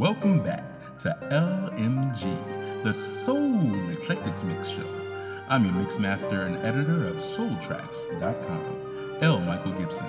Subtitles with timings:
[0.00, 0.64] Welcome back
[1.00, 4.86] to LMG, the Soul Eclectics Mix Show.
[5.46, 9.40] I'm your mixmaster and editor of SoulTracks.com, L.
[9.40, 10.06] Michael Gibson,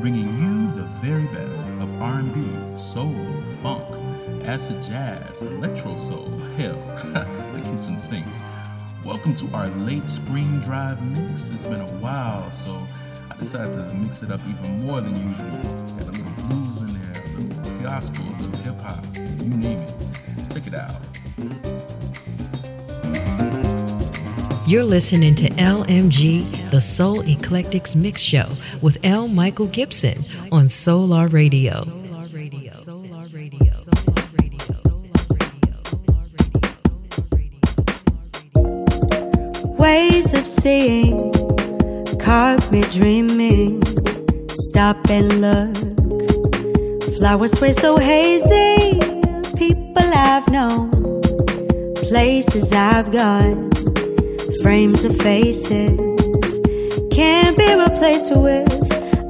[0.00, 3.16] bringing you the very best of R&B, soul,
[3.60, 3.84] funk,
[4.46, 6.76] acid jazz, electro soul, hell,
[7.52, 8.24] the kitchen sink.
[9.04, 11.50] Welcome to our late spring drive mix.
[11.50, 12.86] It's been a while, so
[13.28, 15.50] I decided to mix it up even more than usual.
[15.98, 18.51] Got a little blues in there, a little gospel, a little
[19.42, 19.94] you name it.
[20.52, 20.96] Check it out.
[24.66, 28.46] You're listening to LMG, the Soul Eclectics Mix Show
[28.80, 29.28] with L.
[29.28, 30.18] Michael Gibson
[30.50, 31.84] on Solar Radio.
[39.78, 41.32] Ways of seeing
[42.20, 43.82] caught me dreaming.
[44.48, 45.76] Stop and look.
[47.18, 49.11] Flowers sway so hazy.
[49.94, 51.20] People I've known,
[52.08, 53.70] places I've gone,
[54.62, 55.98] frames of faces
[57.10, 58.72] can't be replaced with.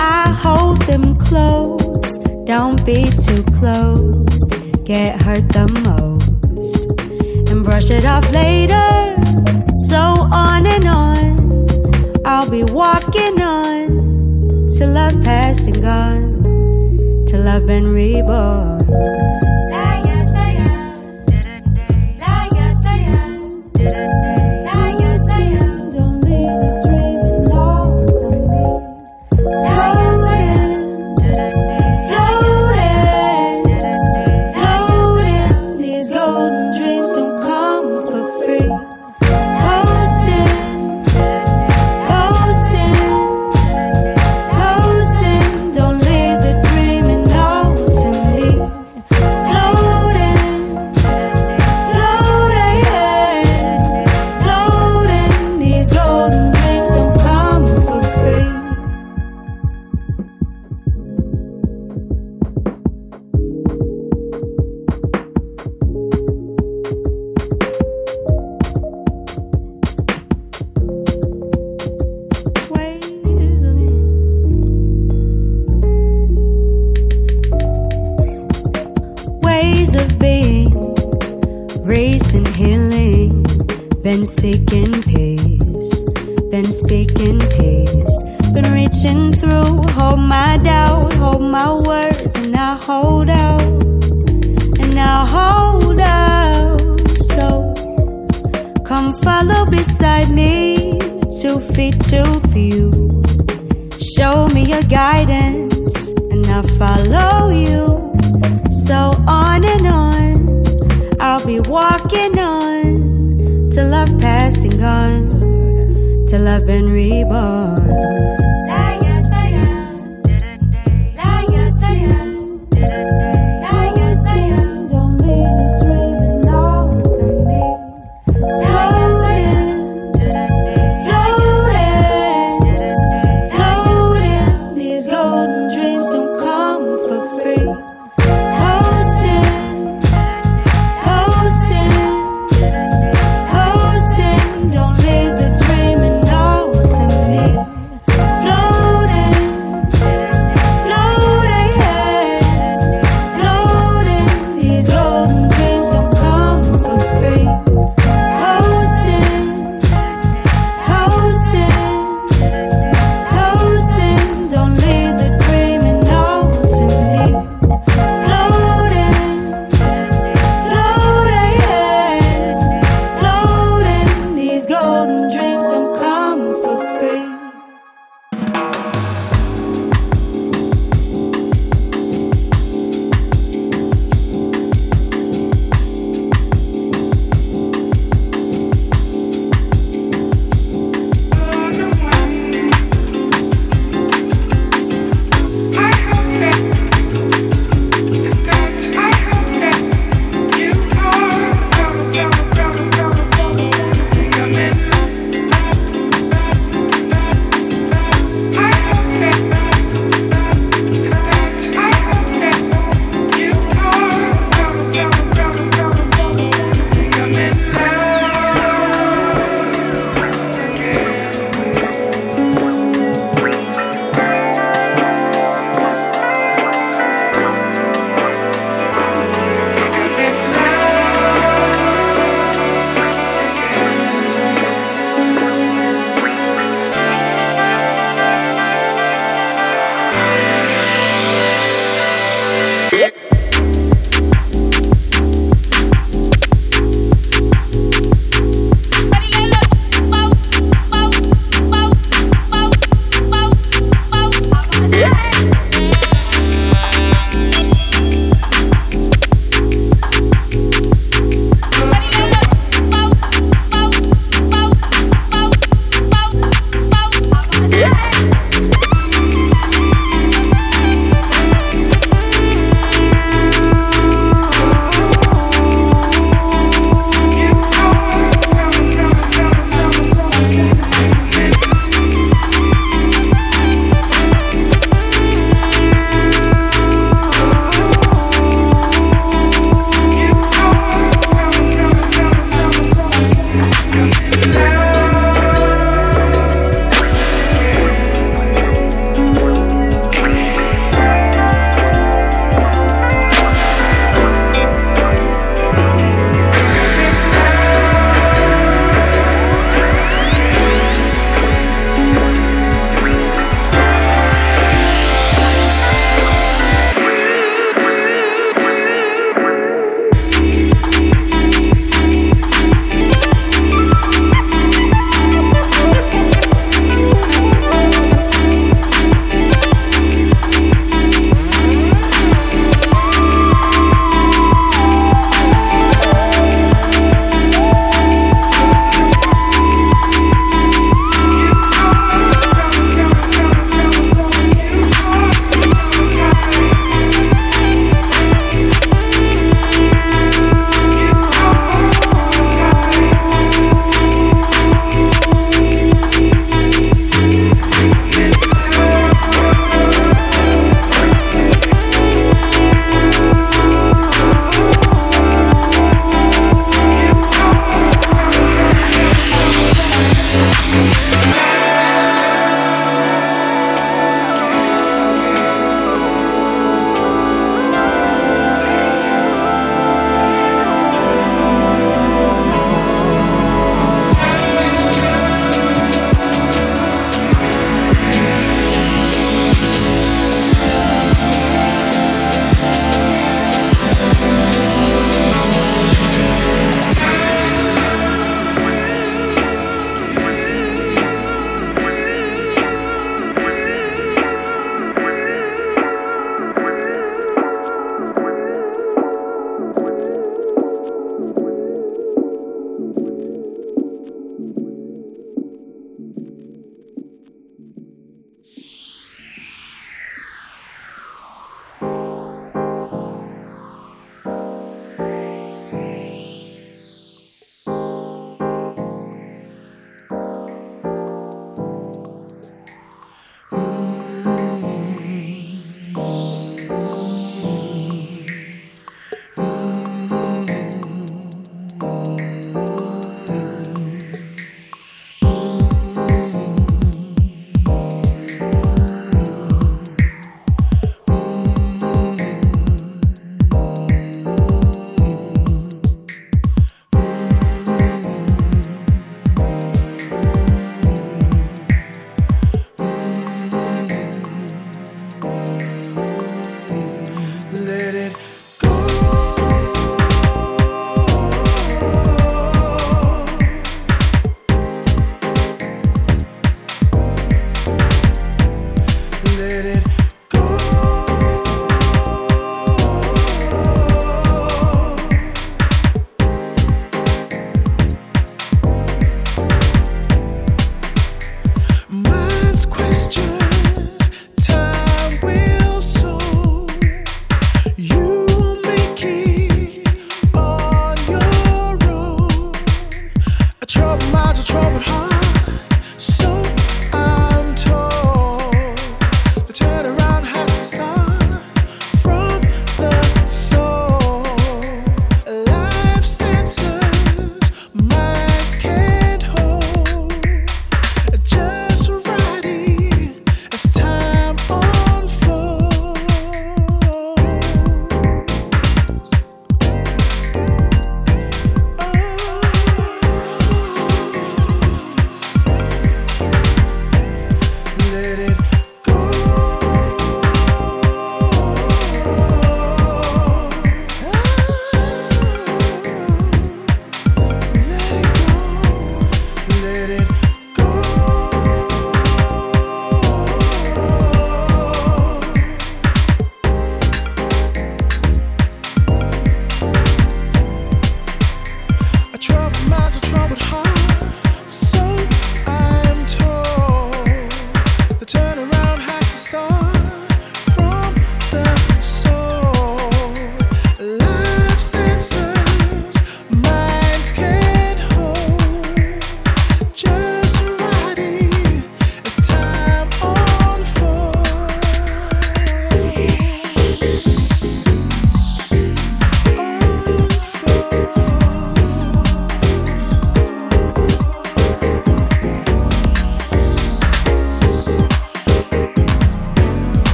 [0.00, 2.18] I hold them close.
[2.44, 4.44] Don't be too close.
[4.82, 6.86] Get hurt the most
[7.52, 9.14] and brush it off later.
[9.86, 17.64] So on and on, I'll be walking on till I've passed and gone, till I've
[17.64, 18.77] been reborn.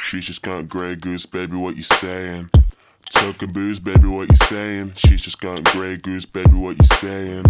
[0.00, 2.50] She's just got Grey Goose, baby, what you saying?
[3.04, 4.94] Took booze, baby, what you saying?
[4.96, 7.44] She's just got Grey Goose, baby, what you saying?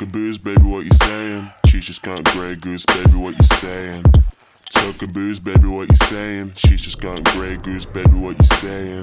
[0.00, 1.50] A booze, baby, what you saying?
[1.66, 4.02] She's just got Grey Goose, baby, what you saying?
[4.70, 6.52] Took a booze, baby, what you saying?
[6.56, 9.02] She's just gone Grey Goose, baby, what you saying?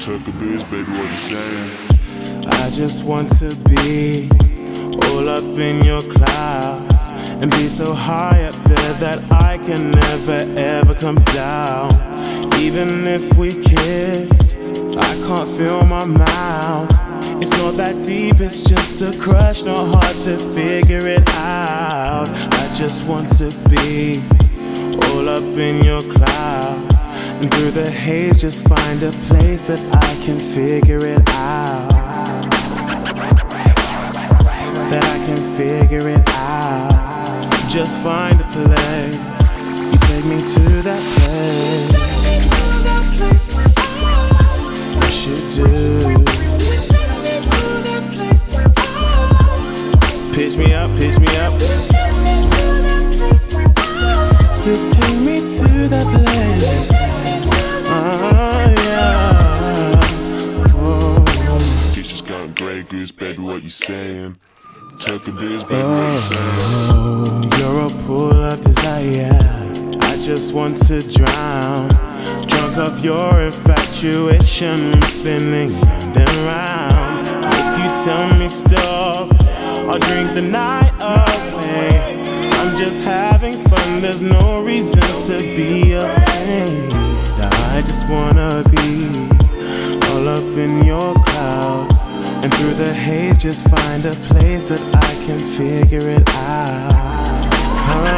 [0.00, 2.46] Took a booze, baby, what you saying?
[2.46, 4.28] I just want to be
[5.06, 10.58] all up in your clouds and be so high up there that I can never
[10.58, 11.90] ever come down.
[12.56, 14.56] Even if we kissed,
[14.96, 16.90] I can't feel my mouth.
[17.42, 22.28] It's not that deep, it's just a crush, not hard to figure it out.
[22.28, 24.22] I just want to be
[25.06, 27.06] all up in your clouds
[27.40, 32.00] and through the haze, just find a place that I can figure it out
[34.90, 36.90] that I can figure it out.
[37.68, 39.16] Just find a place.
[39.92, 41.92] You take me to that place.
[44.96, 46.24] Yes, you do.
[50.34, 52.49] Pitch me up, pitch me up.
[54.70, 56.92] You take me to that place.
[57.88, 60.00] Oh, yeah.
[60.76, 61.90] Oh.
[61.92, 64.38] She's just got Grey Goose, baby, what you saying?
[65.00, 66.94] Took a booze, baby, what you oh, saying?
[66.94, 69.36] Oh, you're a pool of desire.
[70.02, 71.88] I just want to drown.
[72.46, 77.26] Drunk off your infatuation, spinning round and round.
[77.26, 79.34] If you tell me stop,
[79.88, 82.09] I'll drink the night away.
[82.80, 86.90] Just having fun, there's no reason to be afraid.
[87.74, 89.06] I just wanna be
[90.08, 92.00] all up in your clouds.
[92.42, 96.94] And through the haze, just find a place that I can figure it out.
[97.92, 98.16] Oh,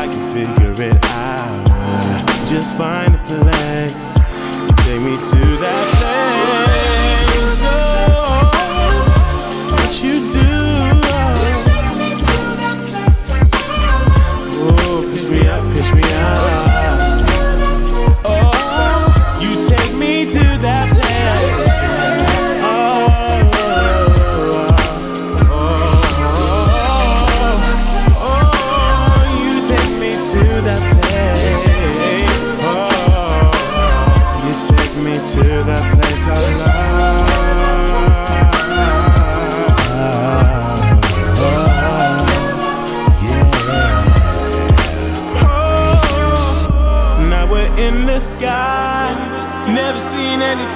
[0.00, 2.48] I can figure it out.
[2.48, 4.14] Just find a place.
[4.86, 5.95] Take me to that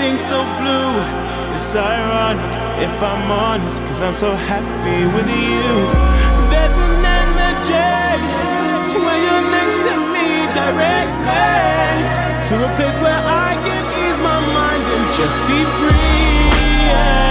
[0.00, 0.96] seen anything so blue.
[1.54, 2.40] It's ironic
[2.80, 5.72] if I'm honest, cause I'm so happy with you.
[6.50, 7.88] There's an energy
[9.04, 11.44] when you're next to me, direct me
[12.48, 16.88] to a place where I can ease my mind and just be free.
[16.88, 17.29] yeah.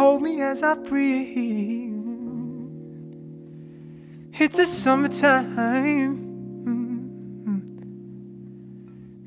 [0.00, 1.92] Hold me as I breathe.
[4.32, 6.16] It's the summertime.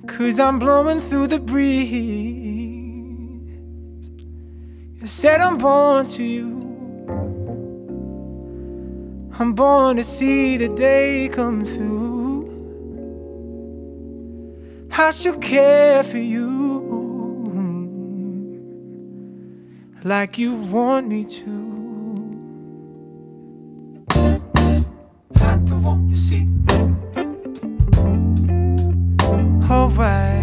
[0.08, 1.92] Cause I'm blowing through the breeze.
[5.00, 6.50] You said I'm born to you.
[9.40, 12.50] I'm born to see the day come through.
[14.92, 16.53] I should care for you
[20.04, 21.50] like you want me to.
[25.36, 26.48] I don't want to see.
[29.70, 30.43] Alright.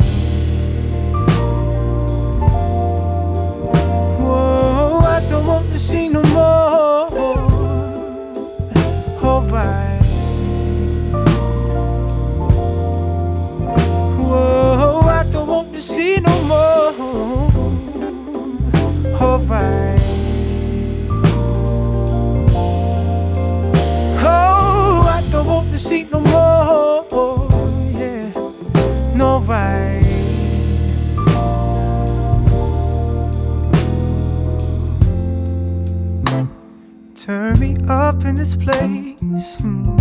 [38.31, 39.59] In this place.
[39.59, 39.97] hmm.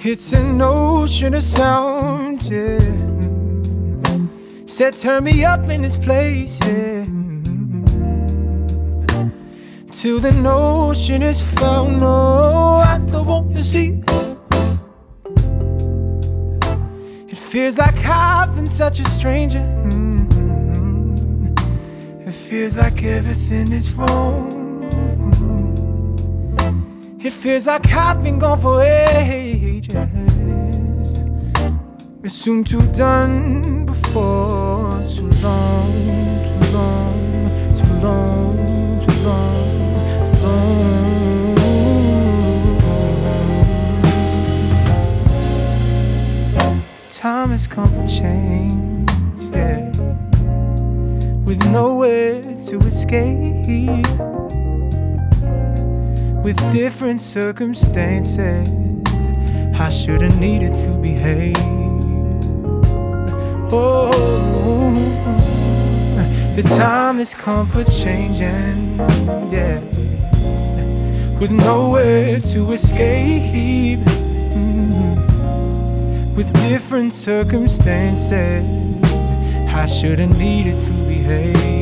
[0.00, 2.78] It's an ocean of sound, yeah.
[4.66, 7.04] Said, turn me up in this place, yeah.
[9.90, 11.98] Till the notion is found.
[12.00, 14.02] No, I don't want to see.
[17.32, 19.64] It feels like I've been such a stranger.
[19.90, 20.26] Mm.
[22.28, 24.53] It feels like everything is wrong.
[27.44, 29.94] Feels like I've been gone for ages.
[32.22, 35.92] It's soon too done before too long,
[36.46, 37.44] too long,
[37.76, 38.56] too long,
[38.98, 40.40] too long, too
[46.56, 46.82] long.
[47.10, 49.10] Time has come for change,
[49.54, 49.90] yeah.
[51.44, 54.23] With nowhere to escape,
[56.44, 58.68] with different circumstances.
[59.74, 61.56] I should've needed to behave.
[63.72, 64.92] Oh,
[66.54, 68.98] the time has come for changing,
[69.50, 69.80] yeah.
[71.40, 74.00] With nowhere to escape,
[74.54, 75.16] mm,
[76.36, 78.68] with different circumstances,
[79.74, 81.73] I should've needed to behave.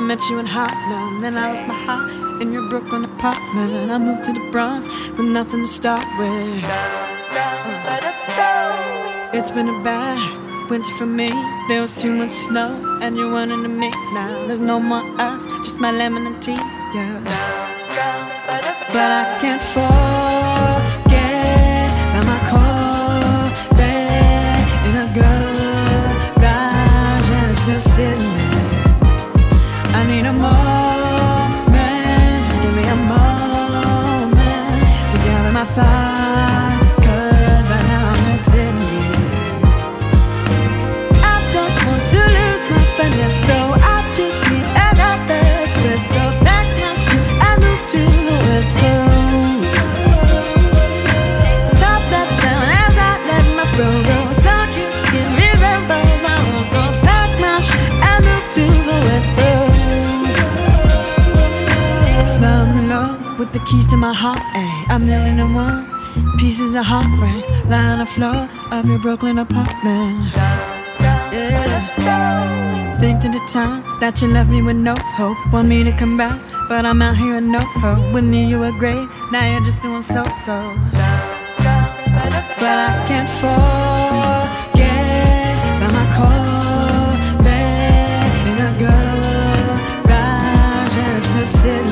[0.00, 3.90] I met you in Harlem, then I lost my heart in your Brooklyn apartment.
[3.90, 6.64] I moved to the Bronx with nothing to start with.
[9.34, 11.28] It's been a bad winter for me.
[11.68, 14.46] There was too much snow, and you're running to me now.
[14.46, 16.56] There's no more ice, just my lemon and tea.
[16.94, 17.20] Yeah,
[18.94, 20.39] but I can't fall.
[63.90, 65.08] to my heart, ay, I'm.
[66.38, 70.32] Pieces of heartbreak, lying on the floor of your Brooklyn apartment.
[71.32, 72.96] Yeah.
[73.00, 75.38] Think to the times that you left me with no hope.
[75.52, 78.14] Want me to come back, but I'm out here with no hope.
[78.14, 80.74] With me, you were great, now you're just doing so so.
[82.62, 84.70] But I can't forget
[85.76, 87.16] about my call.
[87.42, 89.20] Being a girl,
[91.66, 91.89] and.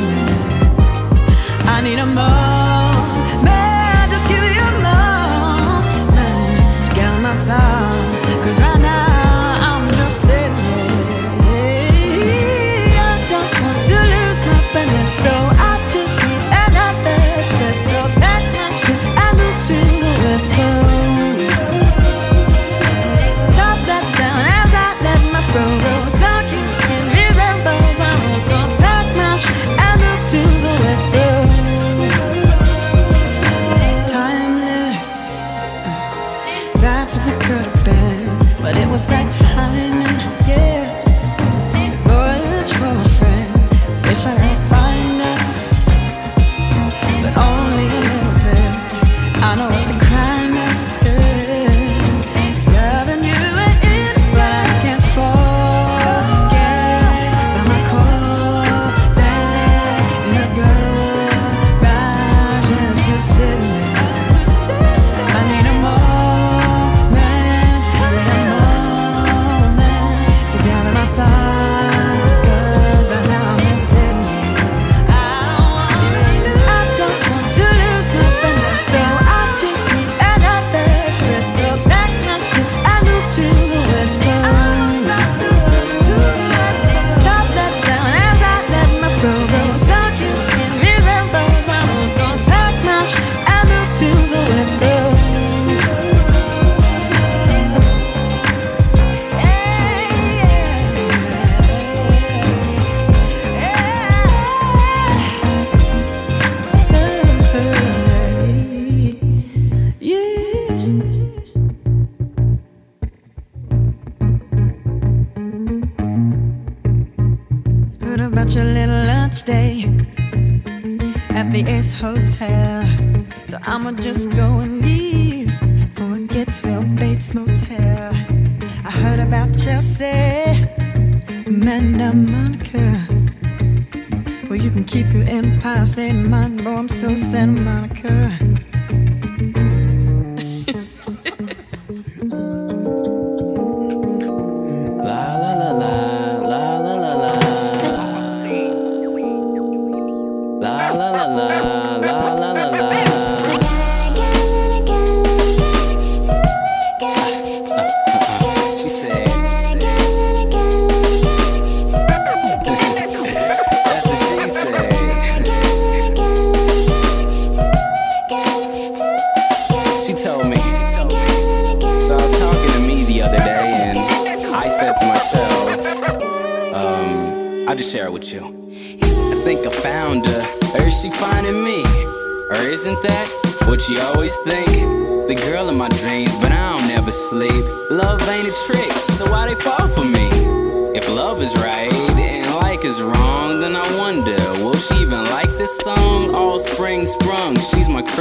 [1.78, 2.57] I need a moment.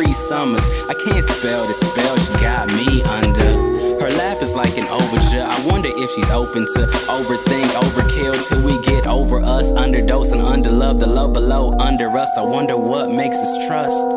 [0.08, 0.64] Cree Summers.
[0.88, 4.00] I can't spell the spell she got me under.
[4.00, 5.44] Her laugh is like an overture.
[5.44, 9.74] I wonder if she's open to overthink, overkill till we get over us.
[9.74, 12.30] Underdose and underlove, the love below, under us.
[12.38, 14.08] I wonder what makes us trust.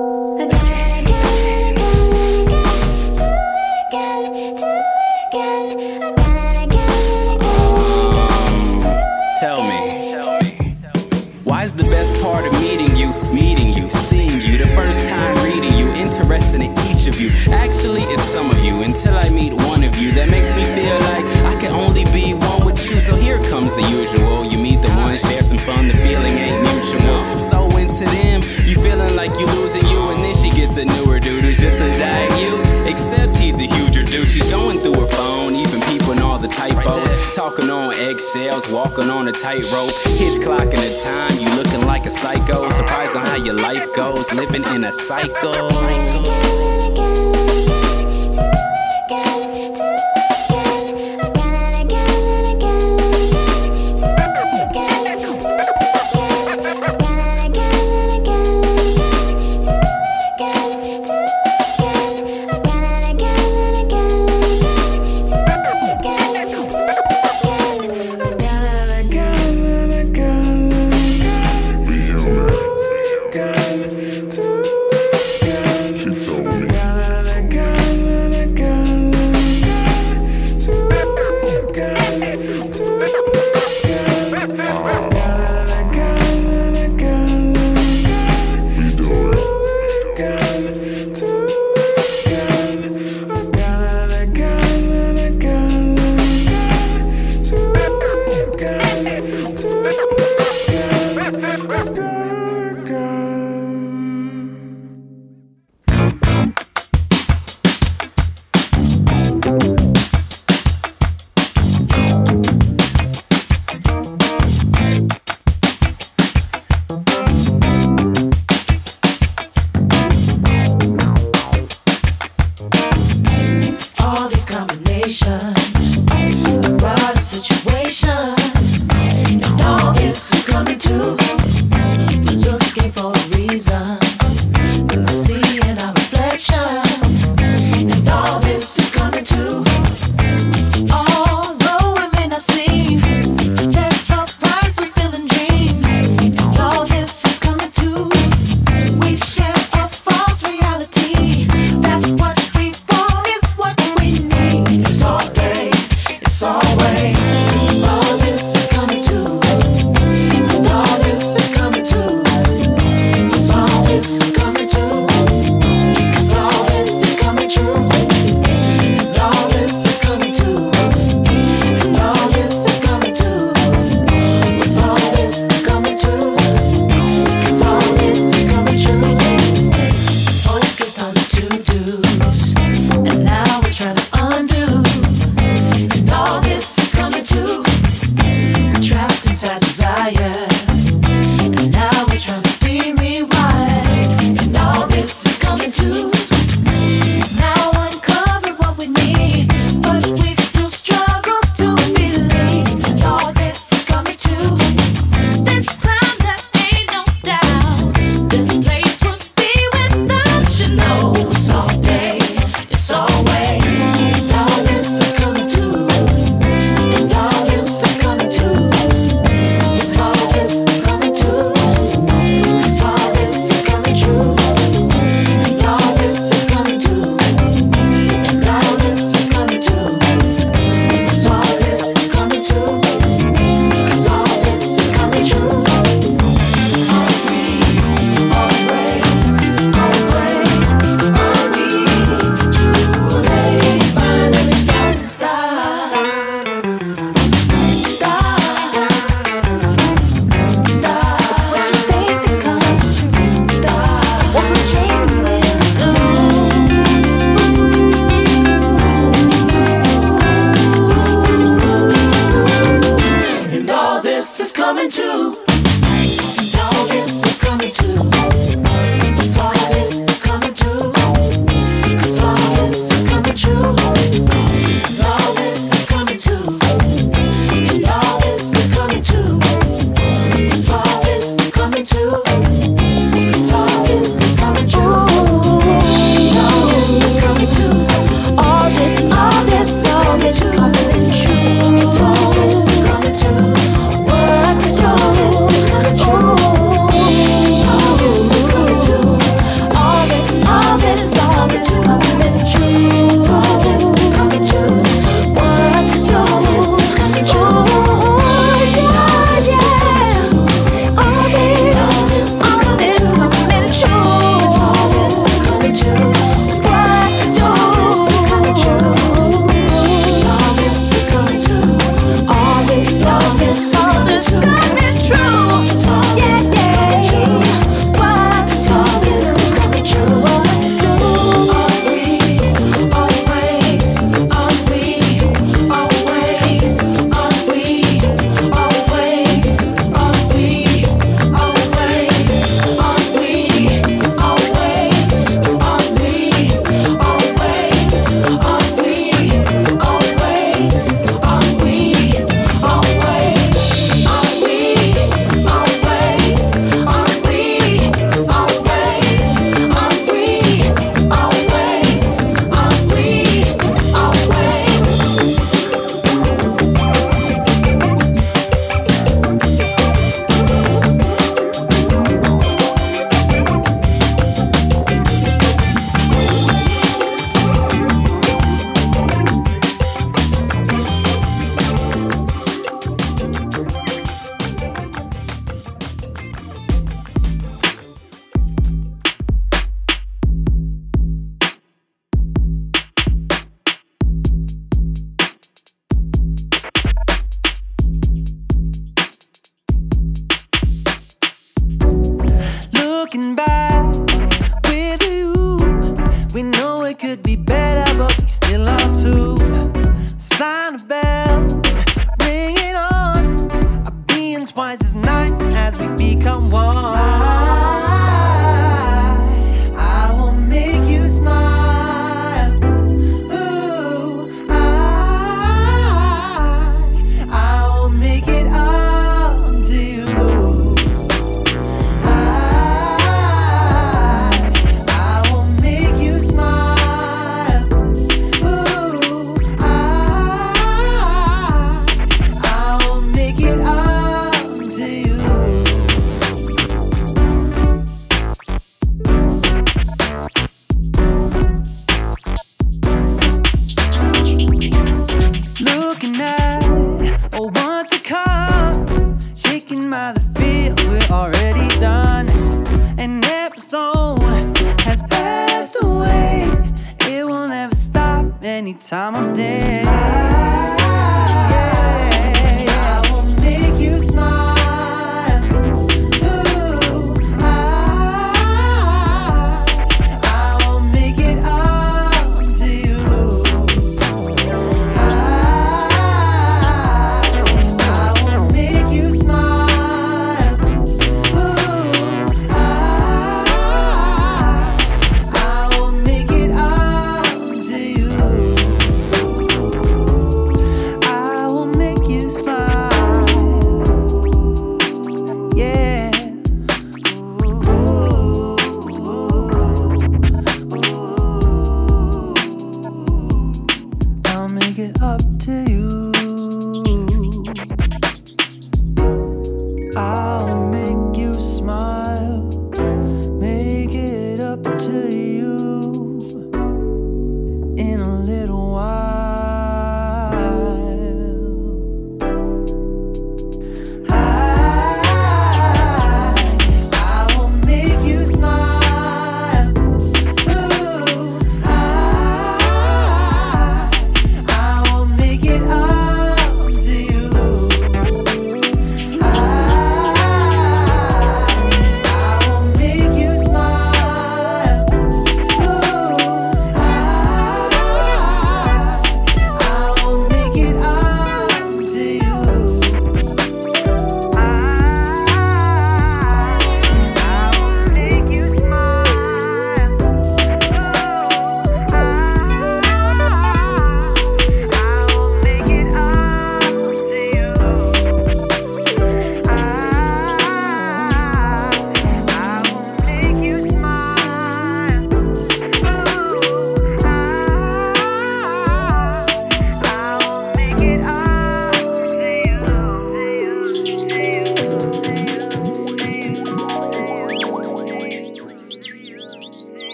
[17.48, 20.98] Actually, it's some of you until I meet one of you that makes me feel
[21.12, 23.00] like I can only be one with you.
[23.00, 24.44] So here comes the usual.
[24.44, 27.24] You meet the one, share some fun, the feeling ain't mutual.
[27.36, 31.18] So into them, you feeling like you losing you, and then she gets a newer
[31.18, 32.60] dude who's just a dying you.
[32.86, 34.28] Except he's a huger dude.
[34.28, 37.34] She's going through her phone, even peeping all the typos.
[37.34, 39.94] Talking on eggshells, walking on a tightrope.
[40.18, 42.68] Hitch clocking the time, you looking like a psycho.
[42.70, 46.69] Surprised on how your life goes, living in a cycle.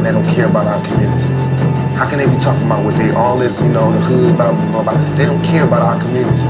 [0.00, 1.40] And they don't care about our communities?
[2.00, 4.82] How can they be talking about what they all is, you know, the hood, blah,
[4.82, 5.16] blah.
[5.16, 6.40] They don't care about our communities.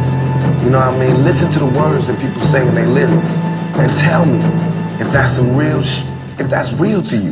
[0.63, 1.25] You know what I mean?
[1.25, 3.31] Listen to the words that people say in their lyrics
[3.75, 4.39] and tell me
[5.03, 6.05] if that's some real sh-
[6.39, 7.30] if that's real to you.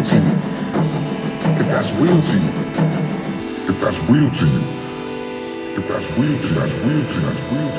[0.00, 0.32] Real to you.
[1.60, 2.48] If that's real to you.
[3.68, 4.62] If that's real to you.
[5.76, 7.69] If that's real to you, that's real to you, that's real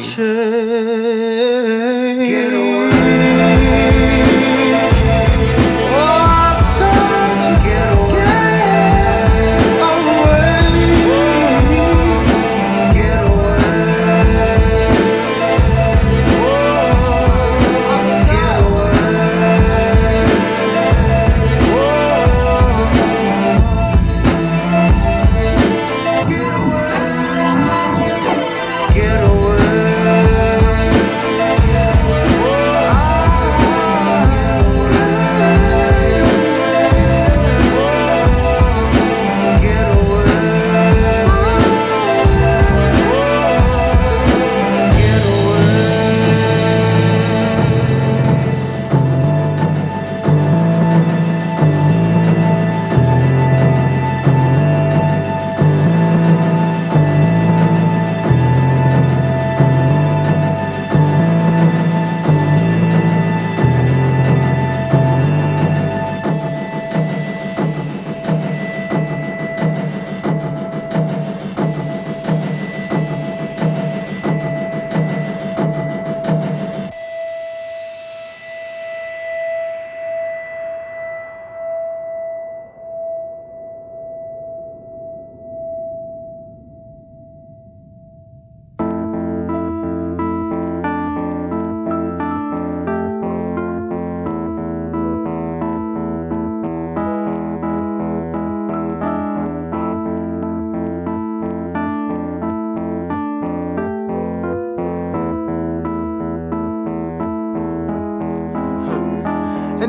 [0.00, 0.69] my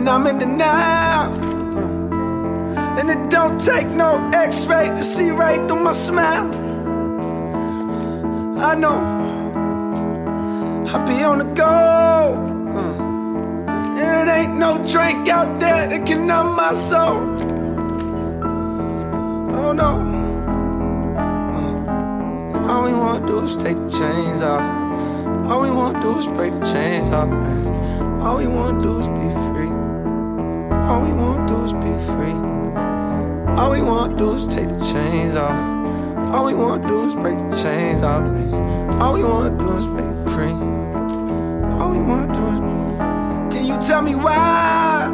[0.01, 1.31] and I'm in the now.
[2.97, 6.49] And it don't take no x-ray to see right through my smile.
[8.57, 8.97] I know
[10.91, 11.63] I be on the go.
[12.79, 12.93] uh,
[13.99, 17.19] And it ain't no drink out there that can numb my soul.
[19.61, 19.91] Oh no.
[21.53, 24.65] Uh, And all we wanna do is take the chains off.
[25.47, 28.21] All we wanna do is break the chains off, man.
[28.23, 29.50] All we wanna do is be free.
[31.01, 32.37] All we wanna do is be free.
[33.57, 36.31] All we wanna do is take the chains off.
[36.31, 39.01] All we wanna do is break the chains off, man.
[39.01, 40.53] All we wanna do is be free.
[41.79, 43.49] All we wanna do is be free.
[43.51, 45.09] Can you tell me why?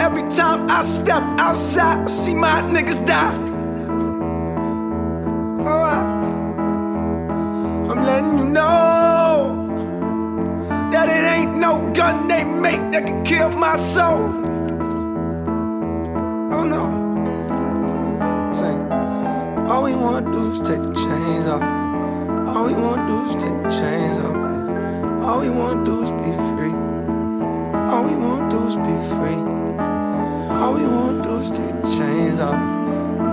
[0.00, 3.39] Every time I step outside, I see my niggas die.
[13.58, 14.28] My soul.
[16.52, 17.00] Oh no.
[19.70, 21.62] All we wanna do is take the chains off.
[22.48, 25.28] All we wanna do is take the chains off.
[25.28, 26.74] All we wanna do is be free.
[27.90, 29.40] All we wanna do is be free.
[30.60, 32.58] All we wanna do is take the chains off.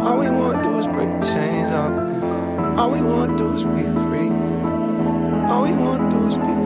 [0.05, 2.79] All we wanna do is break the chains off.
[2.79, 4.31] All we wanna do is be free.
[5.49, 6.56] All we wanna do is be.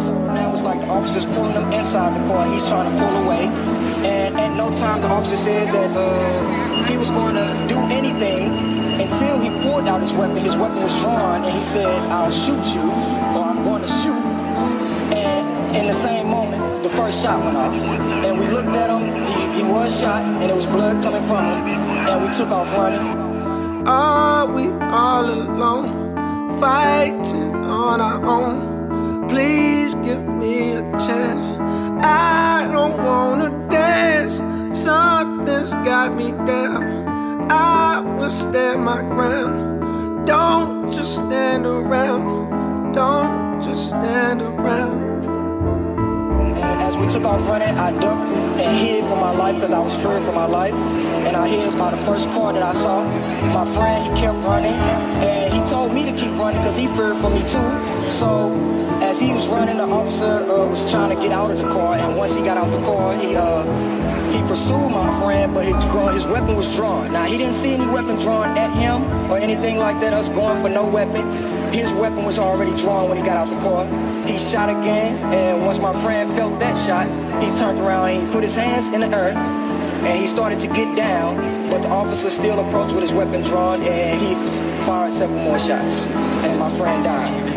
[0.00, 2.46] So now it's like the officer's pulling him inside the car.
[2.52, 3.46] He's trying to pull away.
[4.06, 8.52] And at no time the officer said that uh, he was going to do anything
[9.00, 10.36] until he pulled out his weapon.
[10.36, 12.82] His weapon was drawn and he said, I'll shoot you
[13.36, 14.24] or I'm going to shoot.
[15.12, 17.74] And in the same moment, the first shot went off.
[18.24, 19.04] And we looked at him.
[19.36, 21.66] He, he was shot and it was blood coming from him.
[22.08, 23.26] And we took off running.
[23.86, 29.28] Are we all alone, fighting on our own?
[29.28, 29.85] Please
[30.98, 31.44] chance.
[32.04, 34.36] I don't wanna dance.
[34.78, 37.50] Something's got me down.
[37.50, 40.26] I will stand my ground.
[40.26, 42.92] Don't just stand around.
[42.92, 45.24] Don't just stand around.
[46.86, 48.22] As we took off running, I ducked
[48.60, 50.74] and hid for my life because I was fearing for my life.
[50.74, 53.04] And I hid by the first car that I saw.
[53.52, 54.72] My friend, he kept running.
[54.72, 58.08] And he told me to keep running because he feared for me too.
[58.08, 58.50] So
[59.16, 61.94] as he was running, the officer uh, was trying to get out of the car.
[61.96, 63.64] And once he got out the car, he uh,
[64.32, 65.82] he pursued my friend, but his,
[66.14, 67.12] his weapon was drawn.
[67.12, 70.60] Now, he didn't see any weapon drawn at him or anything like that, us going
[70.60, 71.24] for no weapon.
[71.72, 73.86] His weapon was already drawn when he got out the car.
[74.26, 77.06] He shot again, and once my friend felt that shot,
[77.42, 80.66] he turned around and he put his hands in the earth, and he started to
[80.68, 81.36] get down,
[81.70, 84.34] but the officer still approached with his weapon drawn, and he
[84.84, 86.06] fired several more shots,
[86.44, 87.55] and my friend died.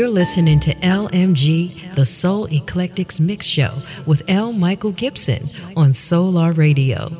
[0.00, 3.70] You're listening to LMG, the Soul Eclectics Mix Show
[4.06, 4.50] with L.
[4.50, 5.46] Michael Gibson
[5.76, 7.12] on Solar Radio.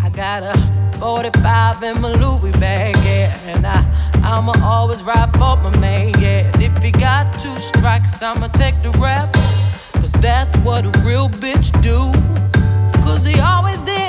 [0.00, 3.38] I got a 45 in my Louis bag, yeah.
[3.46, 6.50] And I, I'ma always ride for my man, yeah.
[6.56, 9.32] If he got two strikes, I'ma take the rap.
[9.92, 12.10] Cause that's what a real bitch do.
[13.04, 14.01] Cause he always did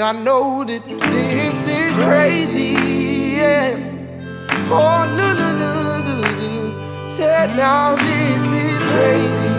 [0.00, 2.72] And I know that this is crazy.
[3.36, 3.76] Yeah.
[4.70, 5.70] Oh, no, no, no,
[6.06, 7.10] no, no.
[7.10, 9.56] Said now this is crazy.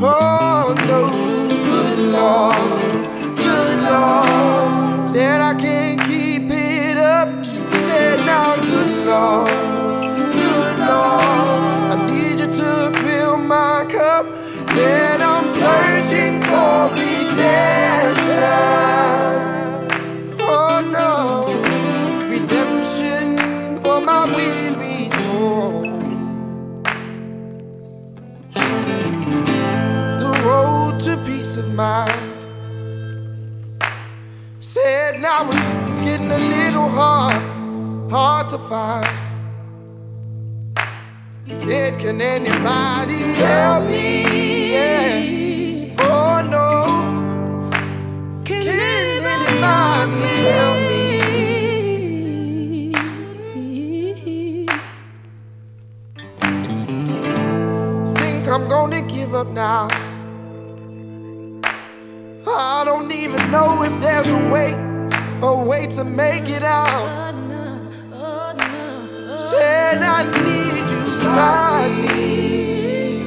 [0.00, 1.00] Oh, no,
[1.68, 5.08] good Lord, good Lord.
[5.10, 7.28] Said I can't keep it up.
[7.84, 9.53] Said now, good Lord.
[31.74, 32.32] mine.
[34.60, 35.68] Said now it's
[36.04, 37.42] getting a little hard,
[38.10, 39.08] hard to find.
[41.46, 44.72] Said, can anybody help me?
[44.72, 45.94] Yeah.
[45.98, 46.70] Oh no.
[48.44, 51.02] Can, can anybody help me?
[58.14, 60.03] Think I'm gonna give up now.
[62.56, 64.72] I don't even know if there's a way,
[65.42, 67.34] a way to make it out.
[69.40, 73.26] Said I need you beside me.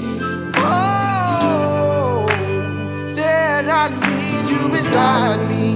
[0.56, 2.26] Oh,
[3.14, 5.76] said I need you beside me.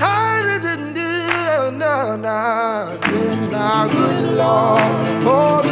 [0.00, 2.98] I didn't do no, no.
[3.50, 4.82] Now, good Lord,
[5.26, 5.71] oh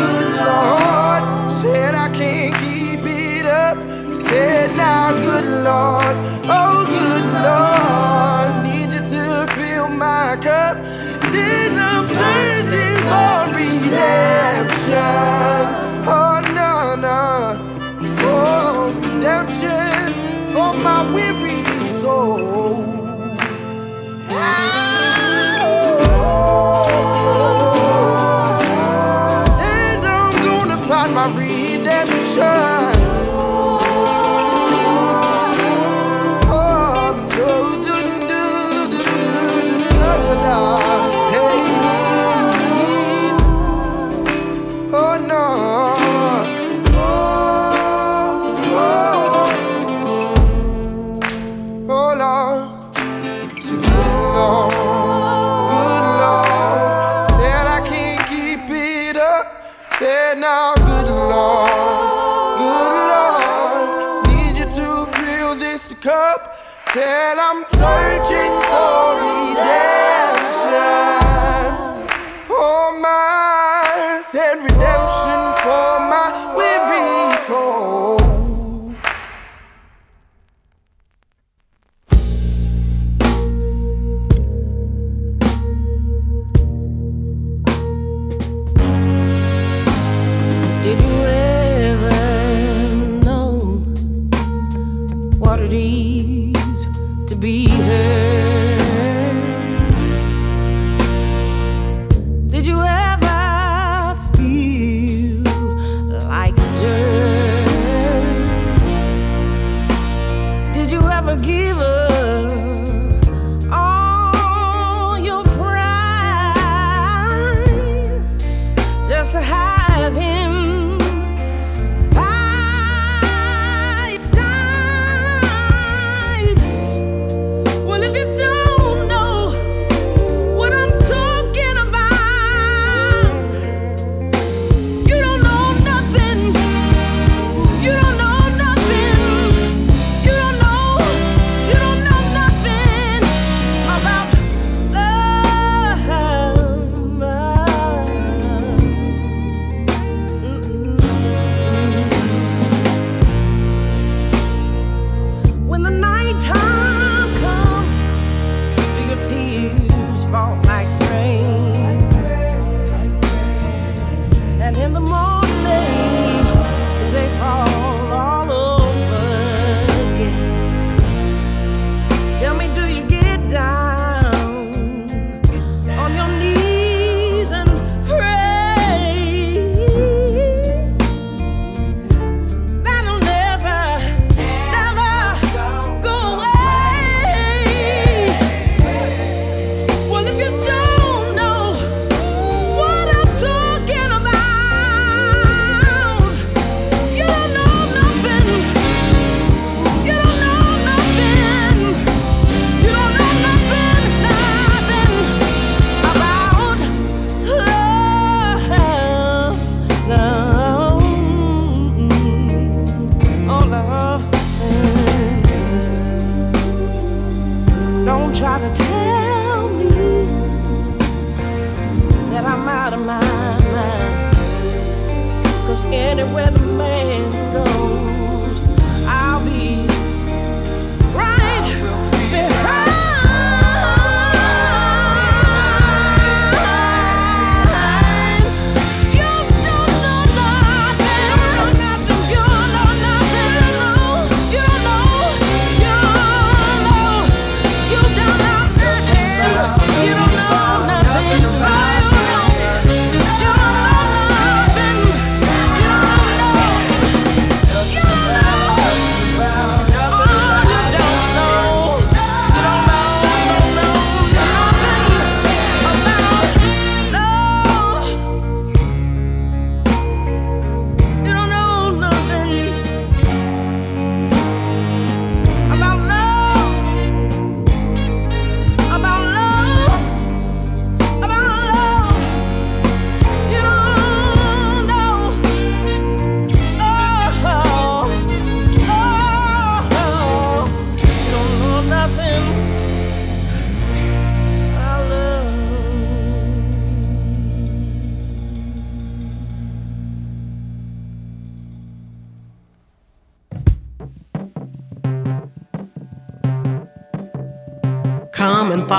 [4.76, 6.16] Now, good Lord,
[6.48, 8.51] oh good Lord.
[8.64, 10.76] Need you to fill my cup.
[11.30, 14.97] Said I'm searching for redemption.
[16.06, 16.72] Oh no,
[17.06, 17.22] no.
[18.22, 20.14] Oh, redemption
[20.52, 22.78] for my weary soul.
[29.56, 32.69] Said I'm gonna find my redemption.
[66.92, 69.62] Said I'm searching for redemption.
[72.50, 73.60] Oh my,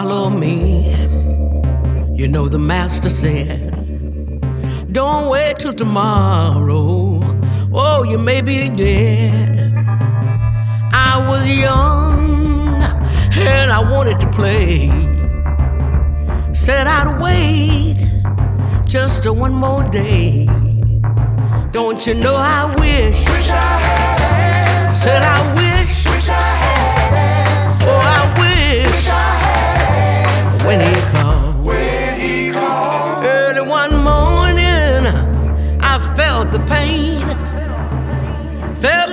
[0.01, 0.89] follow me.
[2.15, 3.59] You know the master said,
[4.91, 7.19] Don't wait till tomorrow.
[7.71, 9.71] Oh, you may be dead.
[10.91, 12.81] I was young
[13.37, 14.89] and I wanted to play.
[16.51, 17.99] Said I'd wait
[18.85, 20.47] just one more day.
[21.71, 23.19] Don't you know I wish?
[23.29, 25.70] wish I Said I wish.
[38.81, 39.10] Felt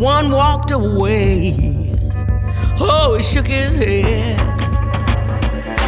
[0.00, 1.54] One walked away.
[2.80, 4.40] Oh, he shook his head.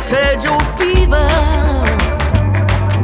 [0.04, 1.16] Said your fever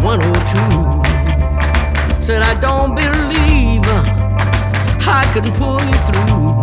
[0.03, 2.21] 102.
[2.21, 3.81] Said I don't believe
[5.09, 6.61] I can pull you through.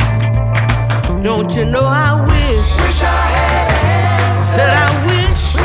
[1.24, 2.76] Don't you know I wish?
[2.86, 5.56] Wish I had said I wish.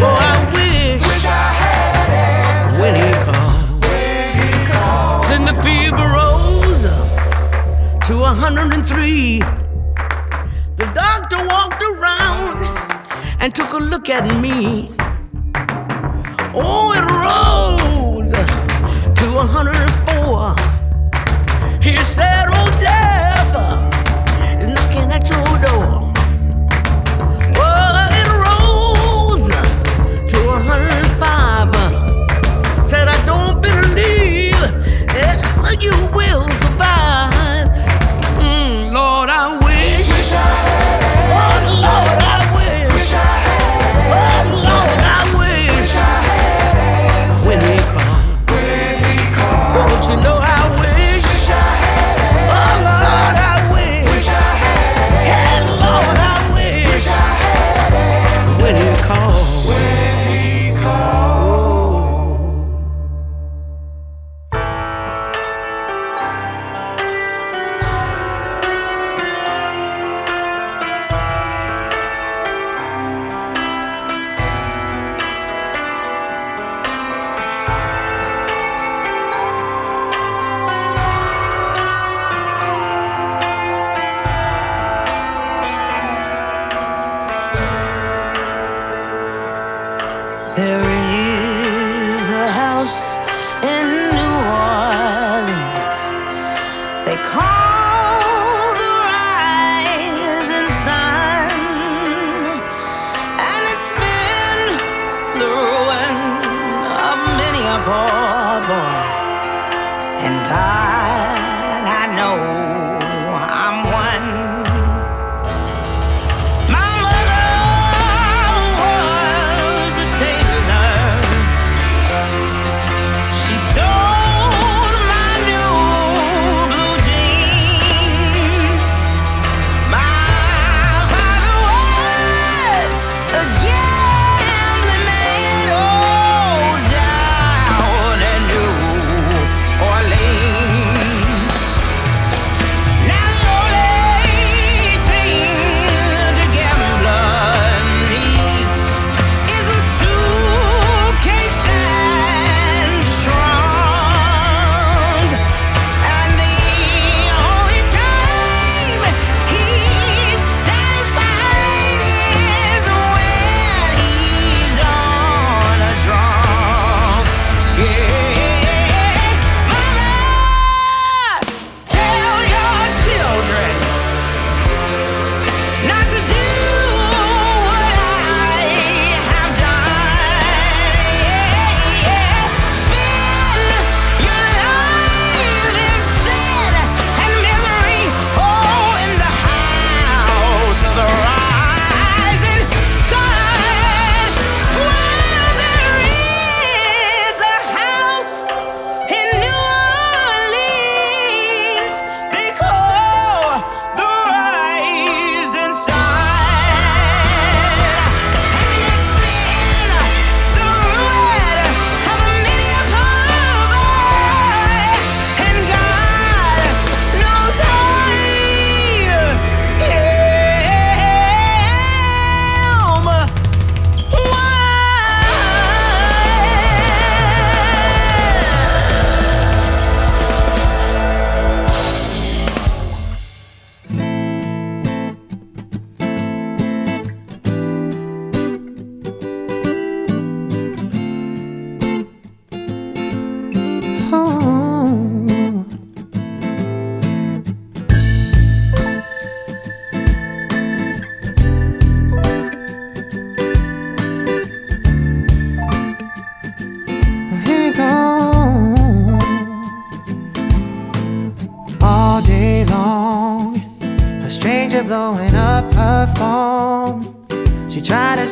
[0.00, 1.04] Oh, I wish.
[2.80, 3.84] When he called.
[3.84, 5.24] When he called.
[5.24, 6.01] Then the fever
[8.12, 9.38] to 103.
[10.76, 12.62] The doctor walked around
[13.40, 14.90] and took a look at me.
[16.54, 18.30] Oh, it rose
[19.18, 20.54] to 104.
[21.80, 23.56] He said, Oh, death
[24.60, 26.12] is knocking at your door.
[27.64, 29.48] Oh, it rose
[30.32, 32.86] to 105.
[32.86, 34.60] Said, I don't believe
[35.16, 36.41] that you will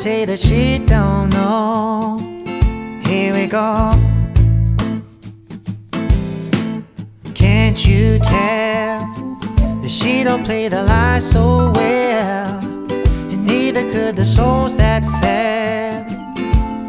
[0.00, 2.16] say that she don't know.
[3.04, 3.92] Here we go.
[7.34, 9.00] Can't you tell
[9.82, 12.60] that she don't play the lie so well?
[13.30, 16.08] And neither could the souls that fell.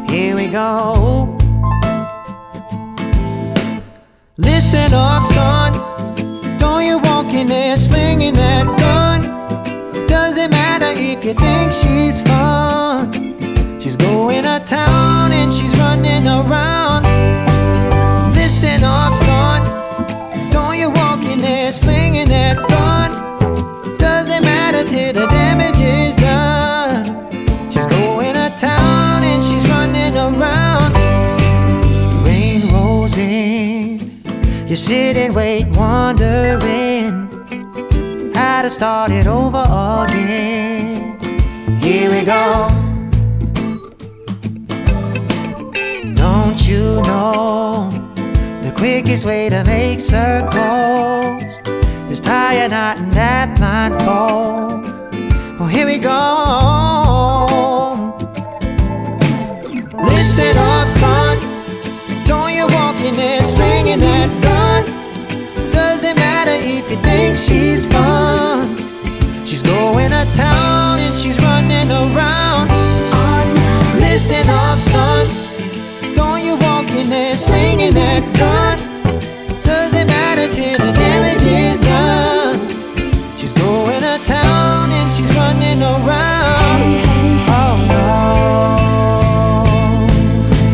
[0.08, 1.36] Here we go.
[4.38, 5.72] Listen up, son.
[6.56, 10.06] Don't you walk in there slinging that gun.
[10.06, 12.51] Doesn't matter if you think she's fun.
[14.02, 17.04] Going to town and she's running around.
[18.34, 19.62] Listen up, son.
[20.50, 23.10] Don't you walk in there slinging that gun.
[23.98, 27.04] Doesn't matter till the damage is done.
[27.70, 30.92] She's going to town and she's running around.
[32.26, 34.22] Rain rolls in.
[34.66, 37.28] You sit and wait, wondering
[38.34, 39.64] how to start it over
[40.08, 41.20] again.
[41.80, 42.81] Here we go.
[47.30, 51.42] The quickest way to make circles
[52.10, 54.84] is tie a knot in that blindfold?
[55.58, 56.18] Well, here we go.
[60.02, 61.38] Listen up, son.
[62.26, 64.82] Don't you walk in there slinging that gun?
[65.70, 68.76] Doesn't matter if you think she's fun.
[69.46, 72.68] She's going to town and she's running around.
[74.00, 74.41] Listen
[77.42, 78.78] slinging that gun?
[79.66, 82.68] Doesn't matter till the damage is done.
[83.36, 87.02] She's going to town and she's running around.
[87.50, 88.06] Oh no.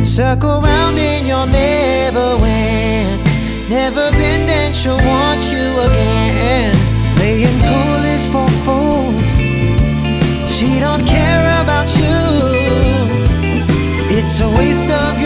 [0.04, 3.16] Circle round and you'll never win.
[3.70, 6.74] Never been then she'll want you again.
[7.16, 9.28] Playing cool is for fools.
[10.52, 12.16] She don't care about you.
[14.10, 15.17] It's a waste of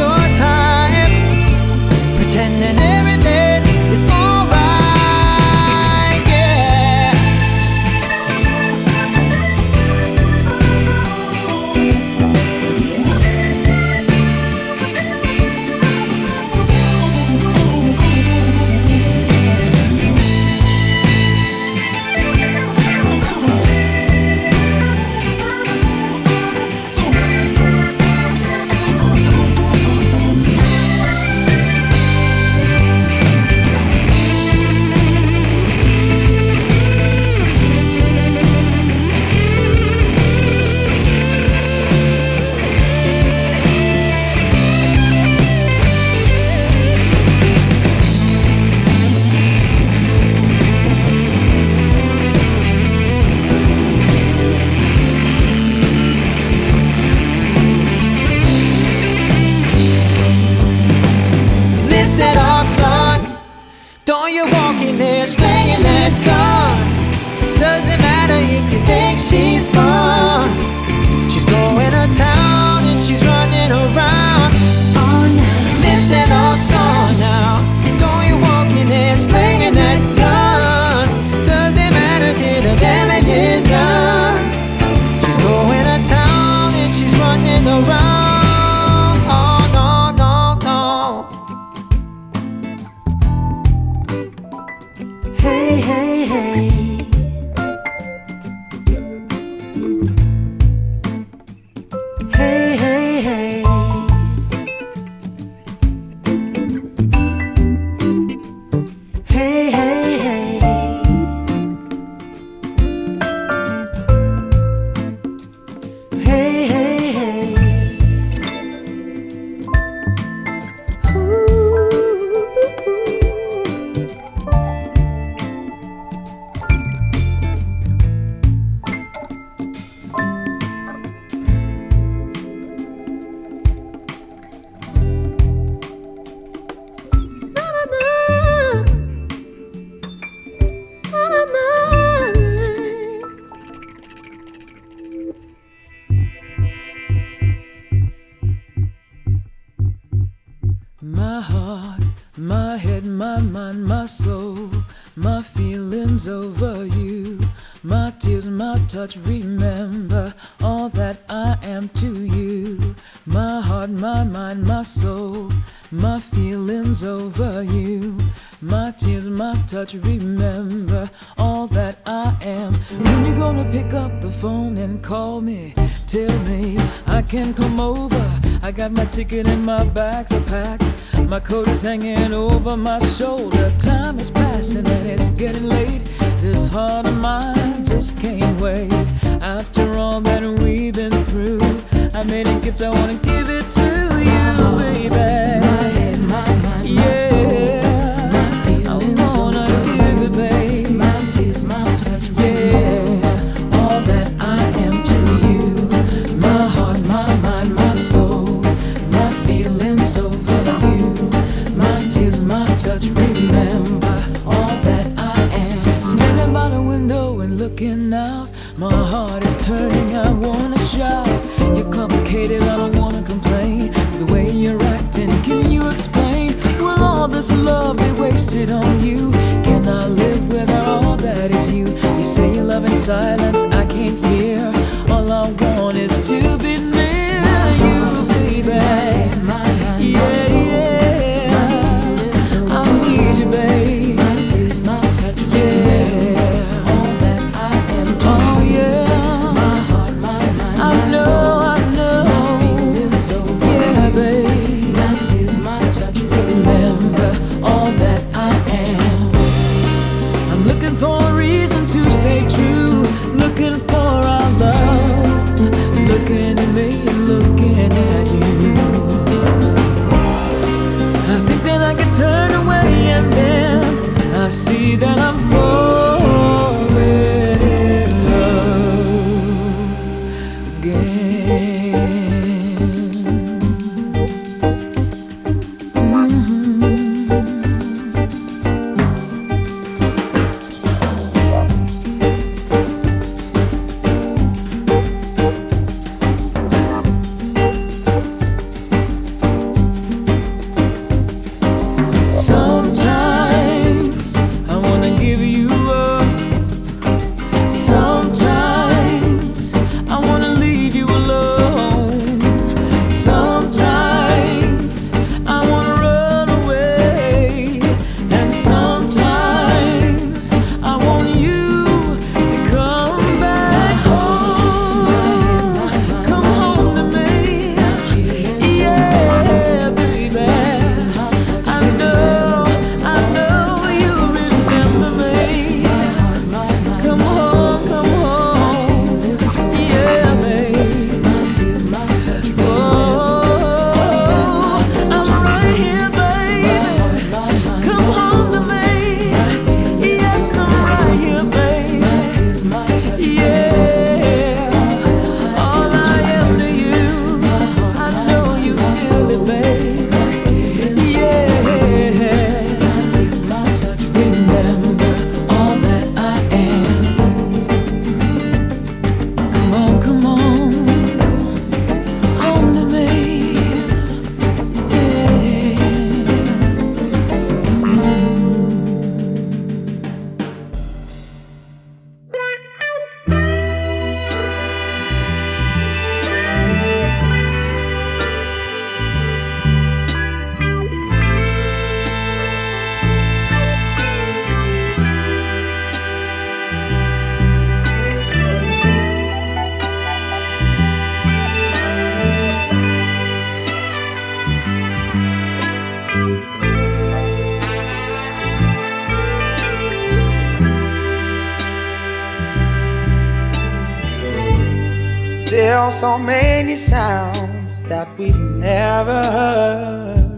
[415.91, 420.29] so many sounds that we've never heard.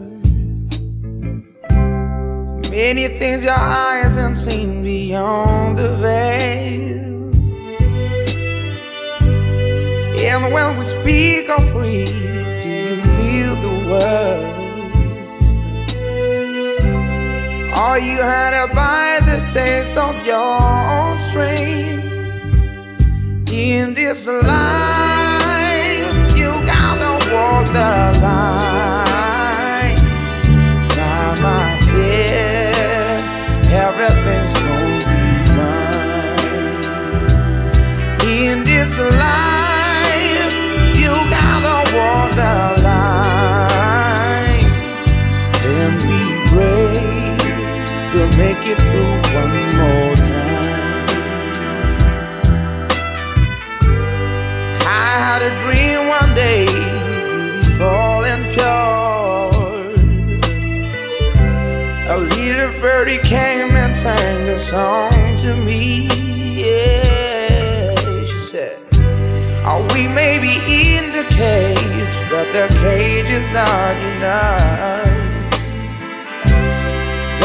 [2.71, 7.33] Many things your eyes haven't seen beyond the veil.
[10.31, 14.61] And when we speak of freedom, do you feel the words?
[17.79, 22.05] Are you hurt by the taste of your own strength?
[23.55, 25.14] in this life
[27.75, 28.74] the line.
[64.75, 66.09] song to me.
[66.67, 67.95] Yeah,
[68.31, 68.77] she said,
[69.71, 70.55] Oh, we may be
[70.87, 75.13] in the cage, but the cage is not enough.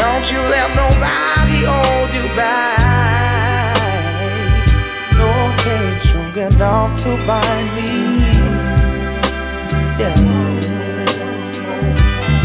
[0.00, 3.76] Don't you let nobody hold you back.
[5.22, 5.32] No
[5.64, 7.92] cage strong enough to bind me.
[10.00, 10.18] Yeah.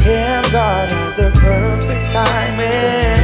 [0.07, 3.14] And God has the perfect timing.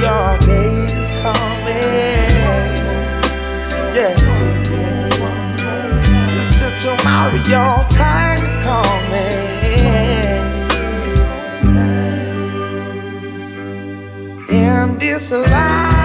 [0.00, 1.74] Your days is coming.
[3.94, 4.16] Yeah.
[6.30, 9.54] Sister, till tomorrow, your time is coming.
[14.50, 16.03] In this alive.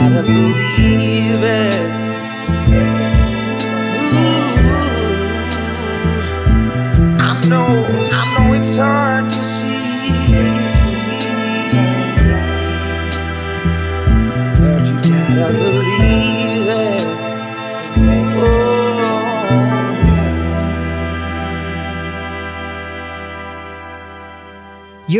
[0.00, 2.07] gotta believe it.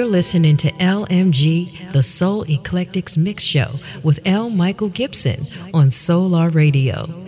[0.09, 3.70] listening to LMG, the Soul Eclectics Mix Show,
[4.02, 4.48] with L.
[4.48, 5.44] Michael Gibson
[5.74, 7.28] on Solar Radio.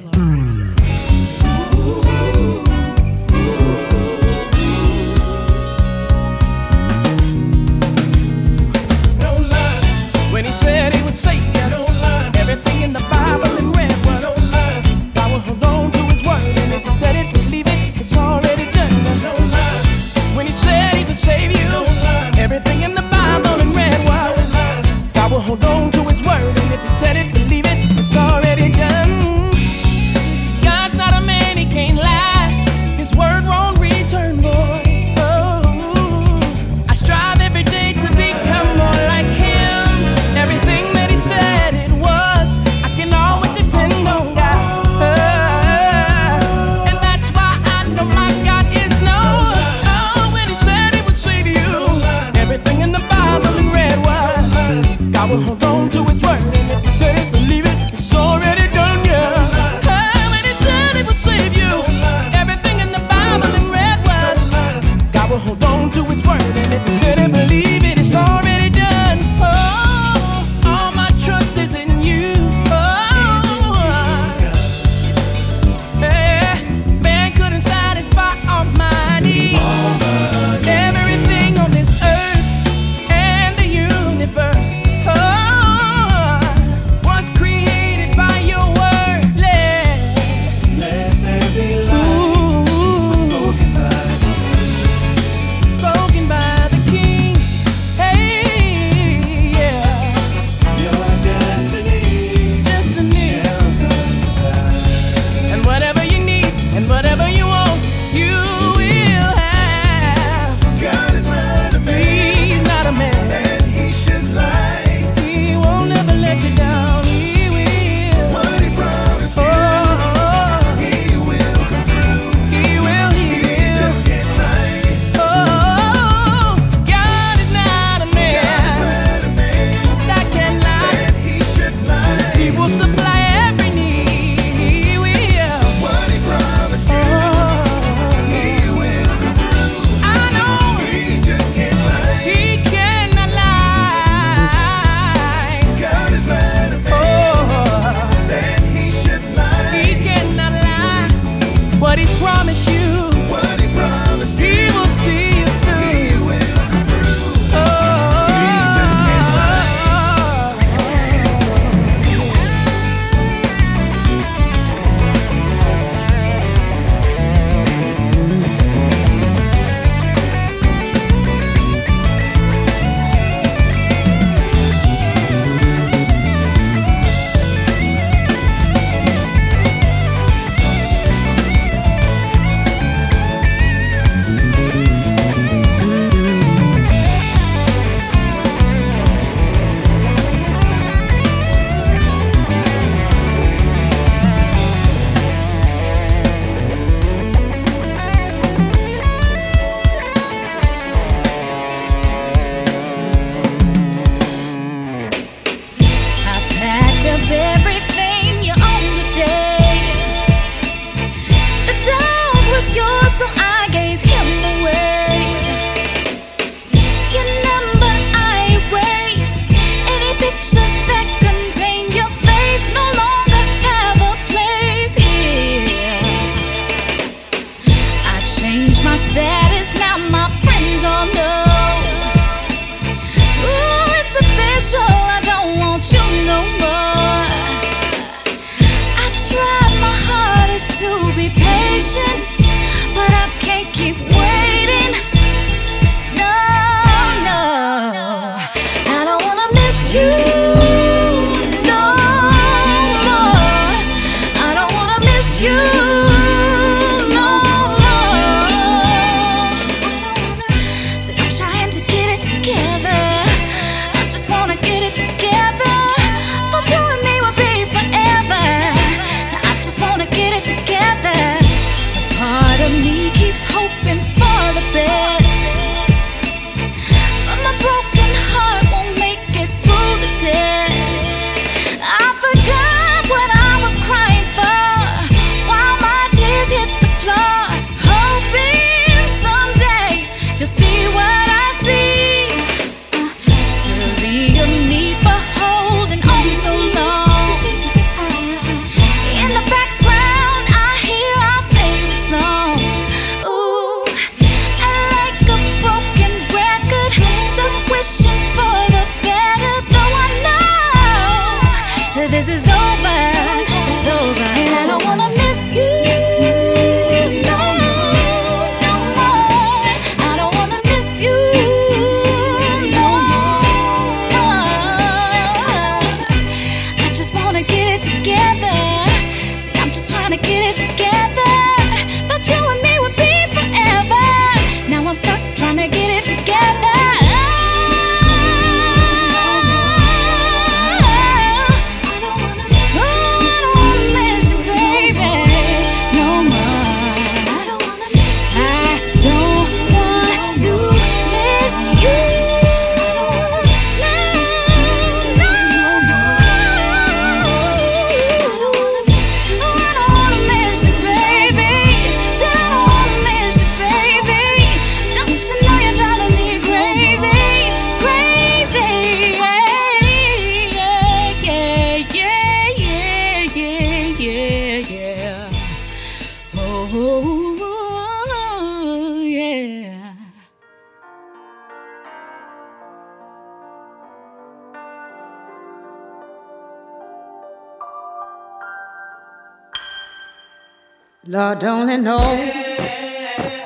[391.11, 392.33] Lord only knows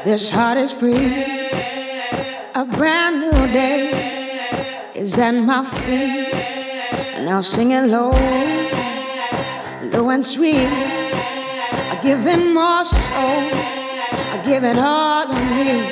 [0.04, 1.24] this heart is free.
[2.54, 6.34] A brand new day is at my feet.
[7.16, 8.10] And I'll sing it low,
[9.92, 10.68] low and sweet.
[10.68, 13.48] I give it more soul.
[14.34, 15.88] I give it all to me.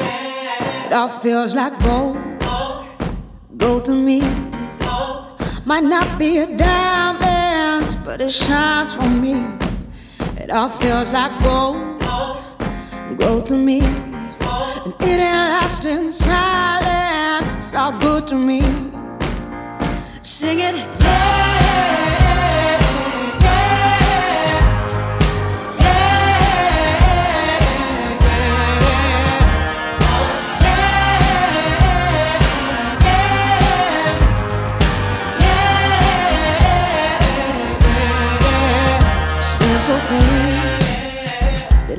[0.84, 2.18] It all feels like gold,
[3.56, 4.20] gold to me.
[5.64, 9.61] Might not be a diamond, but it shines for me.
[10.42, 12.00] It all feels like gold,
[13.16, 13.80] gold to me.
[13.80, 17.46] And it ain't lost in silence.
[17.58, 18.60] It's all good to me.
[20.22, 22.11] Sing it, simple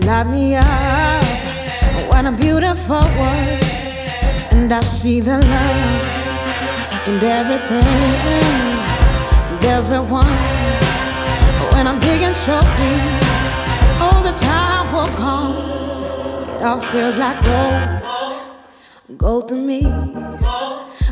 [0.05, 1.23] light me up.
[2.09, 3.63] What a beautiful world,
[4.51, 7.83] and I see the love in everything,
[9.51, 10.27] and everyone.
[11.73, 15.55] When I'm digging so deep, all the time will come.
[16.49, 19.81] It all feels like gold, gold to me.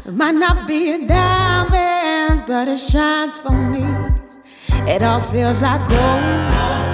[0.05, 3.85] It might not be a diamond, but it shines for me.
[4.88, 6.90] It all feels like gold.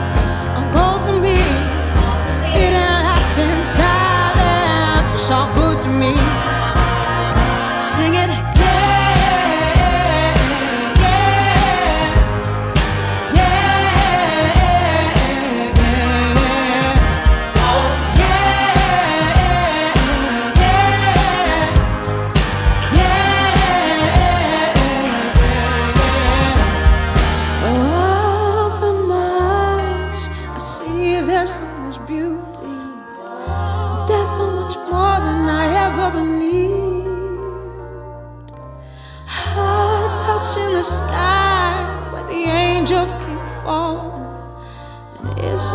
[2.60, 5.14] Ain't lost in silence.
[5.14, 6.57] It's all good to me.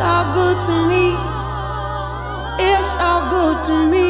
[0.03, 1.17] All good to me.
[2.59, 4.09] It's all good to me.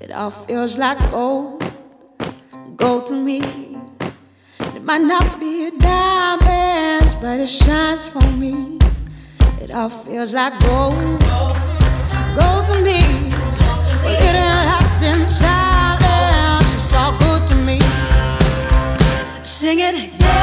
[0.00, 1.62] It all feels like gold,
[2.76, 3.40] gold to me.
[4.76, 8.78] It might not be a diamond, but it shines for me.
[9.60, 10.94] It all feels like gold,
[12.38, 13.00] gold to me.
[14.04, 16.66] It ain't lost in silence.
[16.74, 17.78] It's all good to me.
[19.42, 20.41] Sing it, all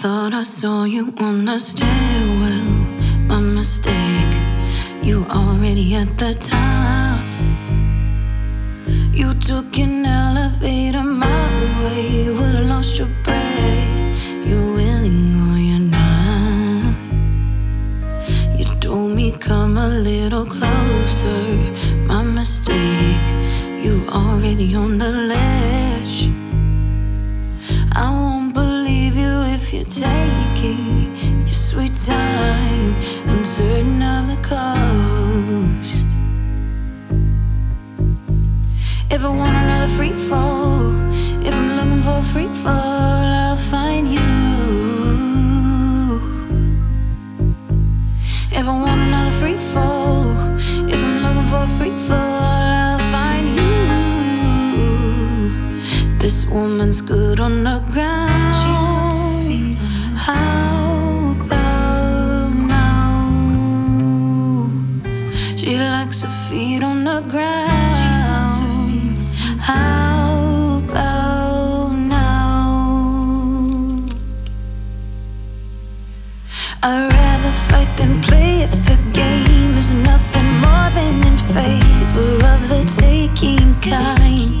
[0.00, 2.70] thought I saw you on the stairwell.
[3.28, 4.34] My mistake.
[5.02, 7.22] You already at the top.
[9.12, 11.50] You took an elevator my
[11.82, 12.30] way.
[12.30, 14.24] Would've lost your breath.
[14.46, 16.96] You're willing or you're not.
[18.58, 21.44] You told me come a little closer.
[22.06, 23.26] My mistake.
[23.84, 26.30] You already on the ledge.
[27.92, 31.18] I won't believe you if you take it.
[31.40, 32.94] Your sweet time,
[33.28, 36.06] uncertain of the coast.
[39.10, 40.92] If I want another free fall,
[41.46, 44.20] if I'm looking for a free fall, I'll find you.
[48.52, 50.30] If I want another free fall,
[50.92, 52.39] if I'm looking for a free fall,
[56.30, 59.12] This woman's good on the ground.
[60.16, 63.18] How about now?
[65.56, 69.18] She likes her feet on the ground.
[69.58, 72.46] How about now?
[76.84, 82.68] I'd rather fight than play if the game is nothing more than in favor of
[82.68, 84.60] the taking kind.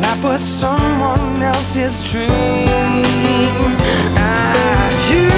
[0.00, 2.30] that was someone else's dream.
[4.16, 5.28] I, you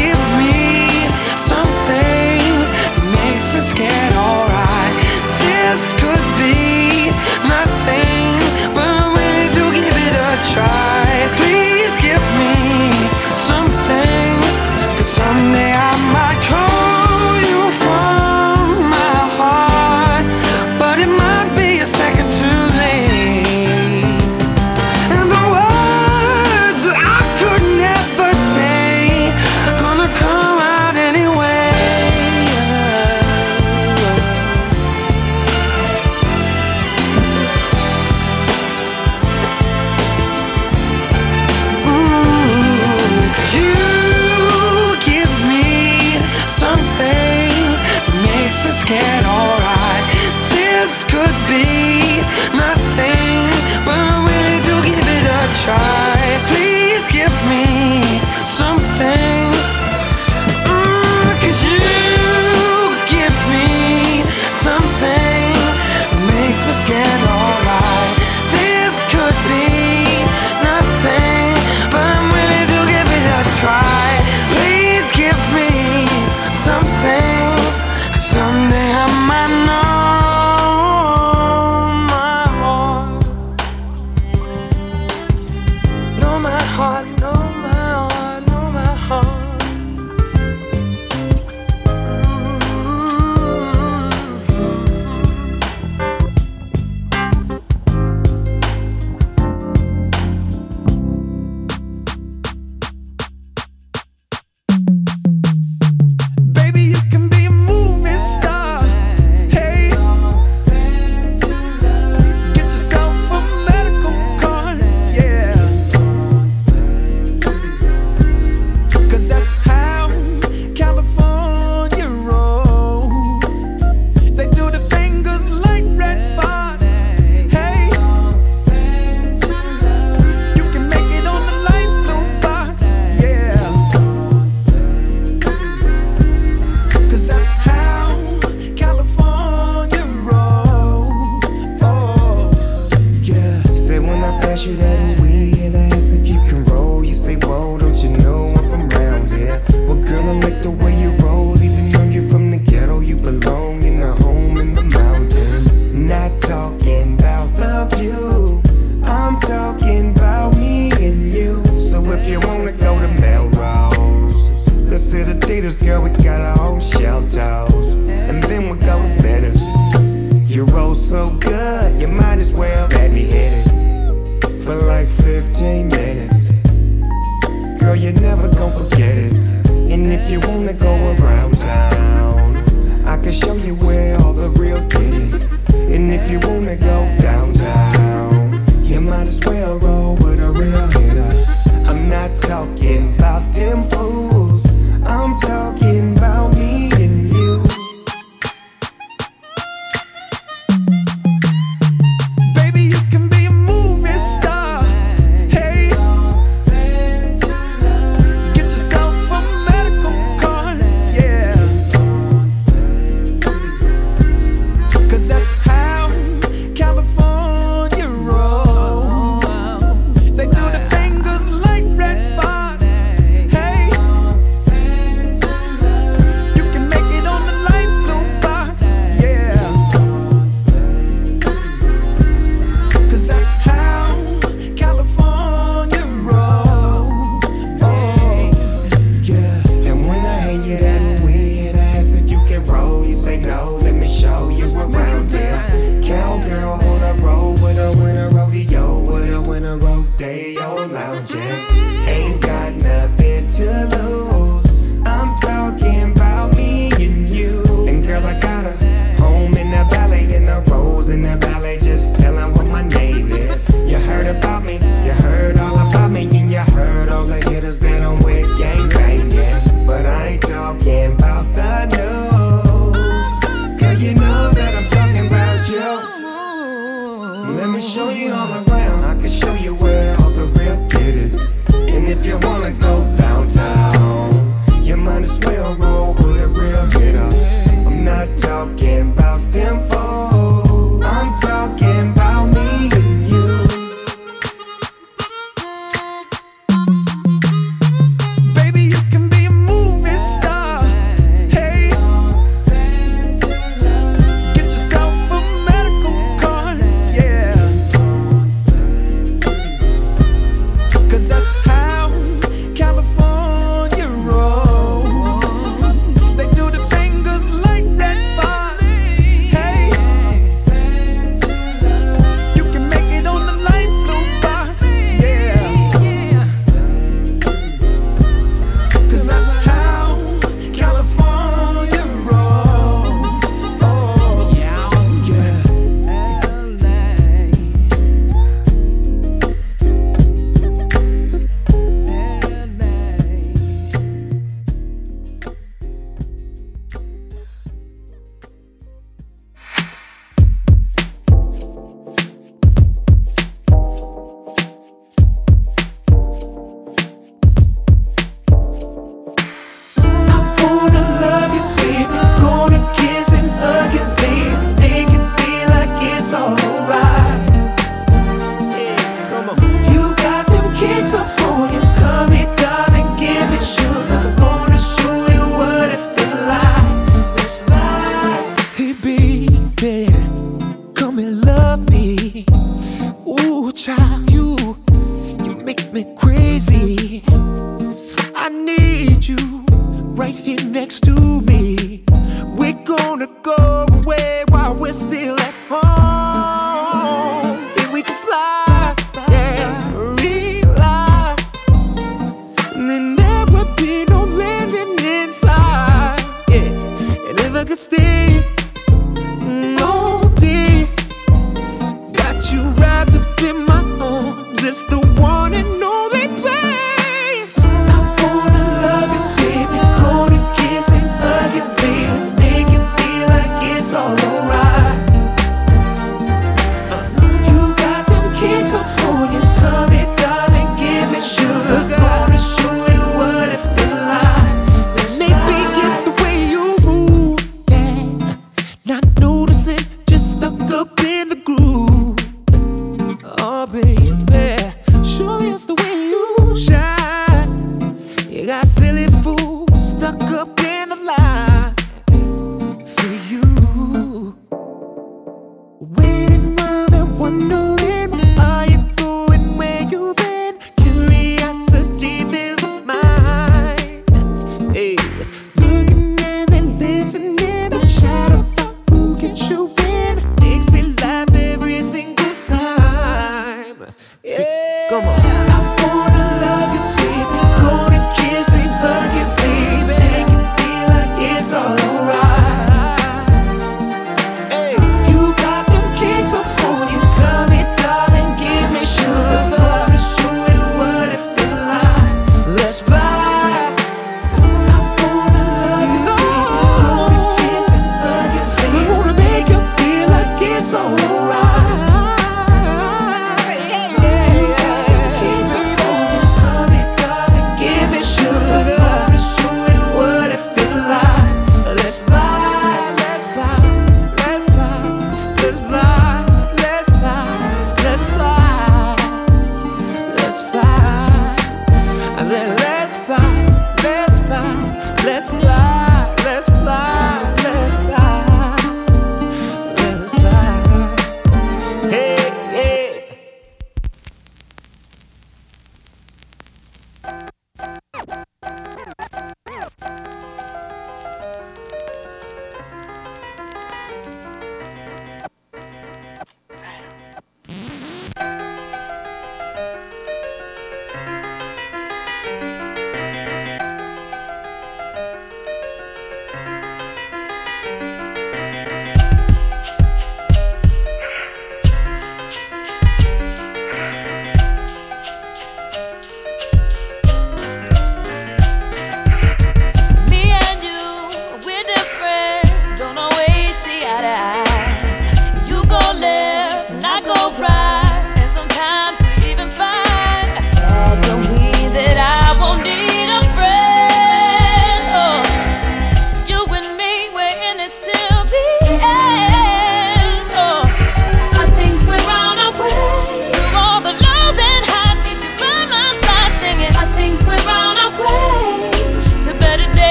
[0.00, 0.54] give me
[1.50, 2.40] something
[2.94, 4.07] that makes me scared.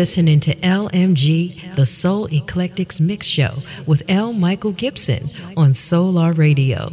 [0.00, 3.52] listening to LMG, the Soul Eclectics Mix Show,
[3.86, 4.32] with L.
[4.32, 5.22] Michael Gibson
[5.58, 6.88] on Solar Radio.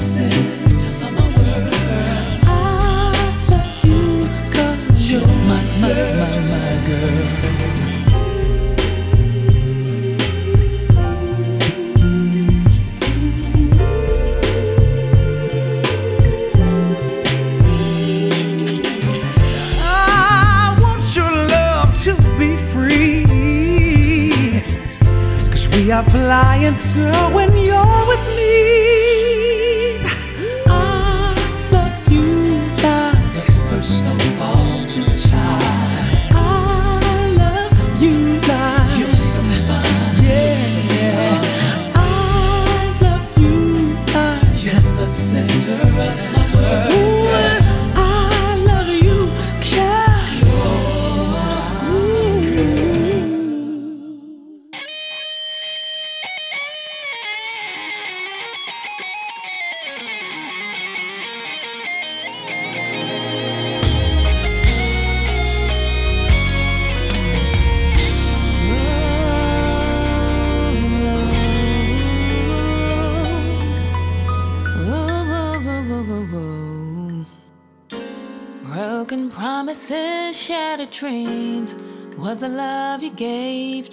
[0.00, 0.67] You're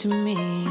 [0.05, 0.67] to me.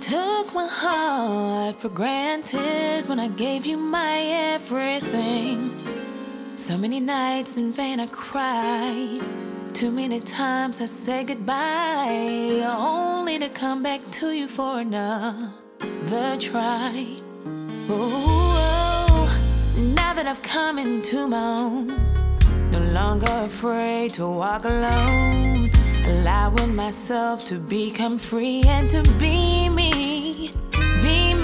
[0.00, 4.18] Took my heart for granted when I gave you my
[4.54, 5.76] everything.
[6.56, 9.18] So many nights in vain I cried.
[9.74, 17.16] Too many times I said goodbye, only to come back to you for another try.
[17.90, 19.26] Ooh,
[19.98, 21.86] now that I've come into my own,
[22.70, 25.61] no longer afraid to walk alone,
[26.06, 30.52] allowing myself to become free and to be me,
[31.02, 31.41] be me.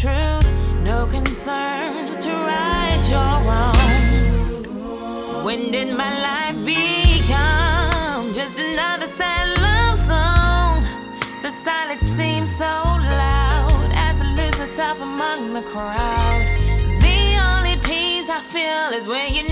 [0.00, 0.50] Truth.
[0.82, 4.64] No concerns to right your wrong.
[5.44, 10.82] When did my life become just another sad love song?
[11.42, 16.46] The silence seems so loud as I lose myself among the crowd.
[17.02, 19.49] The only peace I feel is when you're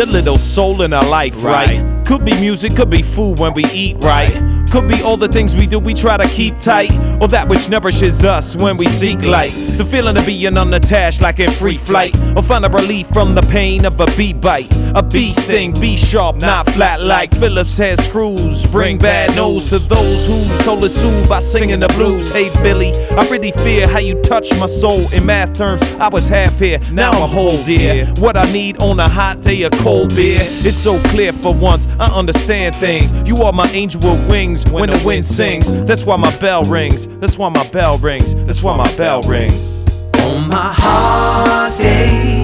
[0.00, 2.04] a little soul in our life, right?
[2.06, 4.32] Could be music, could be food when we eat right.
[4.70, 7.68] Could be all the things we do we try to keep tight, or that which
[7.68, 9.52] nourishes us when we seek light.
[9.76, 13.42] The feeling of being unattached like in free flight, or find a relief from the
[13.42, 14.70] pain of a bee bite.
[14.92, 18.66] A sting, be sharp, not flat like Phillips head screws.
[18.66, 22.32] Bring bad news to those whose soul is soothed by singing the blues.
[22.32, 25.00] Hey Billy, I really fear how you touch my soul.
[25.12, 28.06] In math terms, I was half here, now I'm whole dear.
[28.18, 30.40] What I need on a hot day, a cold beer.
[30.42, 33.12] It's so clear for once, I understand things.
[33.28, 35.76] You are my angel with wings when the wind sings.
[35.84, 37.06] That's why my bell rings.
[37.18, 38.34] That's why my bell rings.
[38.34, 39.84] That's why my bell rings.
[40.24, 42.39] On my hard days,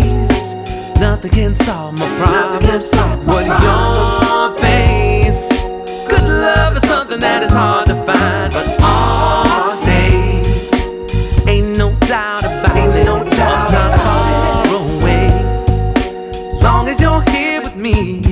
[1.00, 2.91] nothing can solve my problems.
[3.26, 5.49] But your face,
[6.08, 8.52] good love is something that is hard to find.
[8.52, 10.75] But all stays,
[11.47, 13.05] ain't no doubt about it.
[13.05, 15.31] No doubt not far away.
[16.62, 18.26] Long as you're here with me,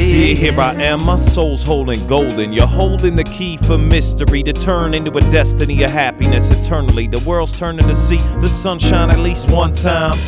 [0.00, 2.52] yeah, yeah, My dear, here I am, my soul's holding golden.
[2.52, 7.06] You're holding the key for mystery to turn into a destiny of happiness eternally.
[7.06, 10.18] The world's turning to see the sunshine at least one time.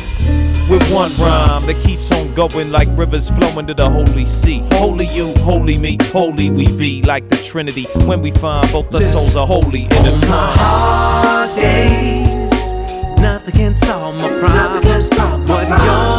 [0.69, 4.63] With one rhyme that keeps on going like rivers flowing to the holy sea.
[4.73, 7.85] Holy you, holy me, holy we be like the Trinity.
[8.05, 10.23] When we find both the souls are holy intertwined.
[10.23, 12.71] hard days,
[13.19, 15.09] nothing can solve my problems.
[15.09, 16.12] But your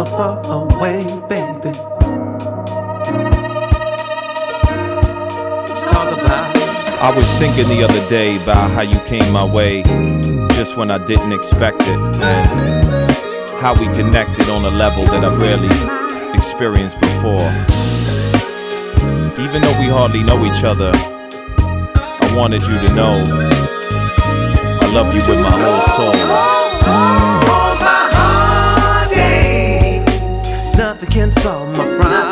[0.00, 1.76] never far away, baby.
[5.66, 6.56] Let's talk about.
[7.02, 9.82] I was thinking the other day about how you came my way
[10.52, 13.10] just when I didn't expect it, and
[13.60, 15.68] how we connected on a level that I've rarely
[16.34, 17.50] experienced before.
[19.44, 23.24] Even though we hardly know each other, I wanted you to know
[24.82, 27.29] I love you with my whole soul.
[31.10, 32.29] Days, nothing can solve my problems.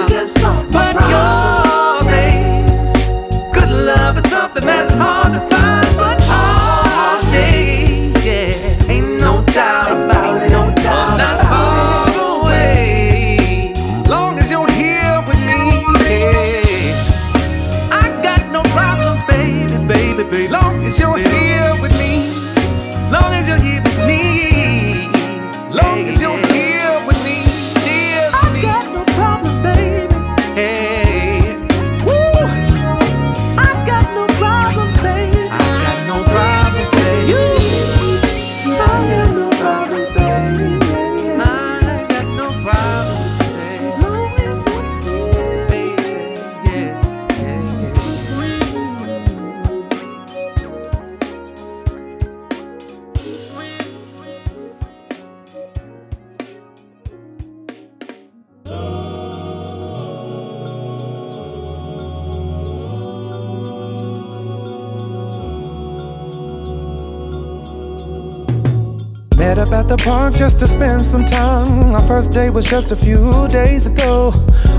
[70.69, 71.95] Spend some time.
[71.95, 74.33] Our first date was just a few days ago.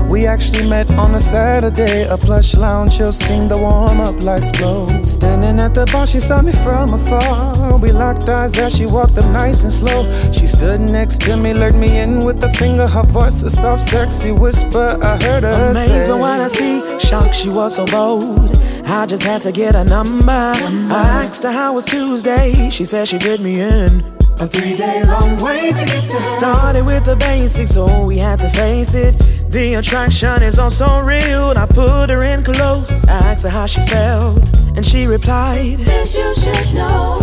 [0.08, 2.06] We actually met on a Saturday.
[2.08, 4.86] A plush lounge, she'll sing the warm up lights glow.
[5.02, 7.78] Standing at the bar, she saw me from afar.
[7.78, 10.02] We locked eyes as she walked up nice and slow.
[10.32, 12.86] She stood next to me, lured me in with a finger.
[12.86, 14.98] Her voice, a soft, sexy whisper.
[15.02, 18.56] I heard her Amazed say, what I see, shocked she was so bold.
[18.86, 20.32] I just had to get a number.
[20.32, 22.70] I asked her how was Tuesday.
[22.70, 24.19] She said she fit me in.
[24.40, 28.38] A three day long way to get to Started with the basics, so we had
[28.38, 29.14] to face it.
[29.50, 31.52] The attraction is also real.
[31.58, 33.04] I put her in close.
[33.04, 37.20] I asked her how she felt, and she replied, This you should know.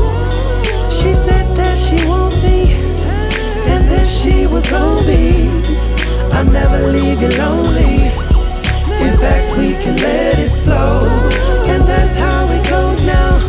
[0.92, 2.74] She said that she won't be,
[3.66, 5.50] and that she was on me.
[6.34, 8.14] I'll never leave you lonely.
[9.02, 11.08] In fact, we can let it flow,
[11.66, 13.40] and that's how it goes now.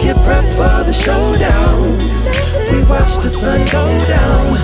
[0.00, 2.55] Get prepped for the showdown.
[2.70, 4.56] We watched the sun go down,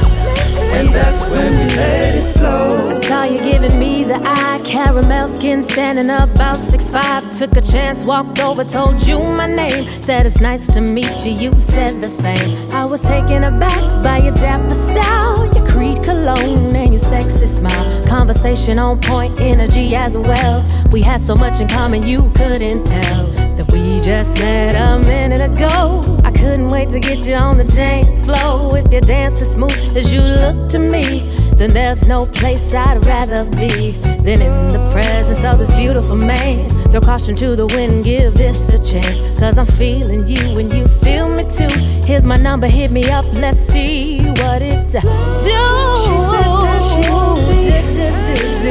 [0.77, 2.91] and that's when we let it flow.
[2.91, 7.23] I saw you giving me the eye, caramel skin, standing about six five.
[7.39, 9.85] Took a chance, walked over, told you my name.
[10.03, 12.71] Said it's nice to meet you, you said the same.
[12.73, 18.07] I was taken aback by your dapper style, your creed cologne, and your sexy smile.
[18.07, 20.65] Conversation on point, energy as well.
[20.91, 25.41] We had so much in common, you couldn't tell that we just met a minute
[25.41, 26.12] ago.
[26.43, 28.77] Couldn't wait to get you on the dance floor.
[28.77, 31.21] If your dance as smooth as you look to me,
[31.55, 33.93] then there's no place I'd rather be
[34.27, 36.69] than in the presence of this beautiful man.
[36.91, 39.39] Throw caution to the wind, give this a chance.
[39.39, 41.73] Cause I'm feeling you and you feel me too.
[42.05, 44.99] Here's my number, hit me up, let's see what it do.
[44.99, 47.71] She said that she want me,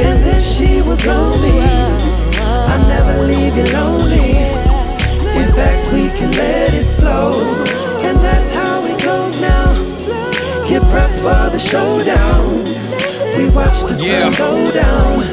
[0.04, 1.58] and that she was on me.
[1.58, 4.61] Uh, uh, I'll never leave you lonely.
[5.40, 7.32] In fact, we can let it flow,
[8.06, 9.66] and that's how it goes now.
[10.68, 12.64] Get prepped for the showdown.
[13.36, 14.30] We watch the Yeah.
[14.30, 15.24] sun go down,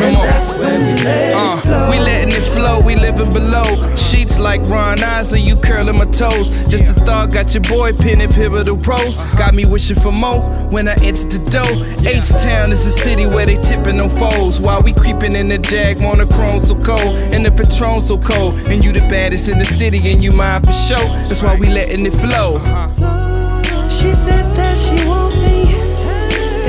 [0.00, 0.26] Come on.
[0.26, 3.68] that's when we let Uh, we letting it flow, we living below.
[3.96, 6.48] Sheets like Ron Isley, you curling my toes.
[6.68, 9.18] Just a thought, got your boy pinning pivotal pros.
[9.36, 11.72] Got me wishing for more when I entered the door.
[12.08, 14.58] H Town is a city where they tipping on foes.
[14.60, 18.54] While we creeping in the Jag, monochrome so cold, and the Patron so cold.
[18.70, 21.08] And you the baddest in the city, and you mine for sure.
[21.28, 22.58] That's why we letting it flow.
[23.88, 25.74] She said that she want me,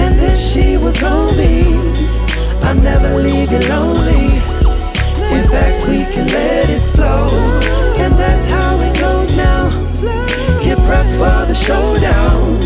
[0.04, 1.91] and that she was on me.
[2.64, 4.28] I'll never leave you lonely.
[5.36, 7.28] In fact, we can let it flow,
[7.98, 9.70] and that's how it goes now.
[10.64, 10.78] Get
[11.22, 12.60] for the showdown.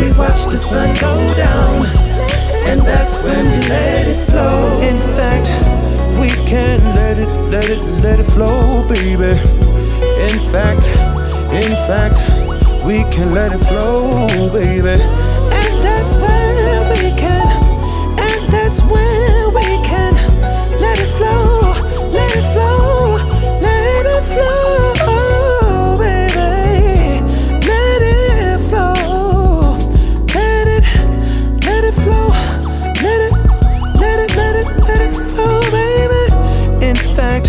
[0.00, 1.86] We watch the sun go down,
[2.68, 4.80] and that's when we let it flow.
[4.80, 5.48] In fact,
[6.20, 9.34] we can let it, let it, let it flow, baby.
[10.28, 10.86] In fact,
[11.62, 12.18] in fact,
[12.84, 15.00] we can let it flow, baby.
[15.60, 17.37] And that's where we can,
[18.68, 20.12] that's where we can
[20.78, 21.72] let it flow,
[22.12, 23.16] let it flow,
[23.62, 27.24] let it flow, baby.
[27.66, 29.78] Let it flow,
[30.34, 30.84] let it,
[31.64, 32.28] let it flow,
[33.00, 33.32] let it,
[34.02, 36.84] let it, let it, let it flow, baby.
[36.84, 37.48] In fact,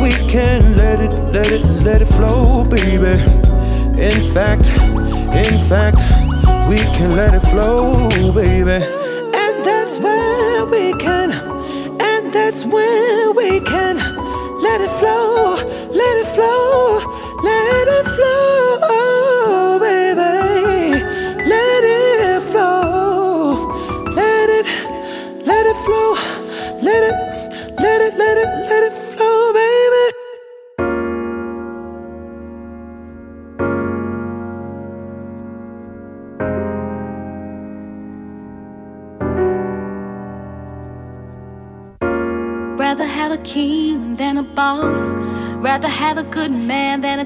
[0.00, 3.22] we can let it, let it, let it flow, baby.
[4.02, 4.66] In fact,
[5.46, 6.00] in fact,
[6.68, 8.99] we can let it flow, baby.
[12.50, 13.96] That's where we can
[14.60, 15.54] let it flow,
[15.92, 16.19] let it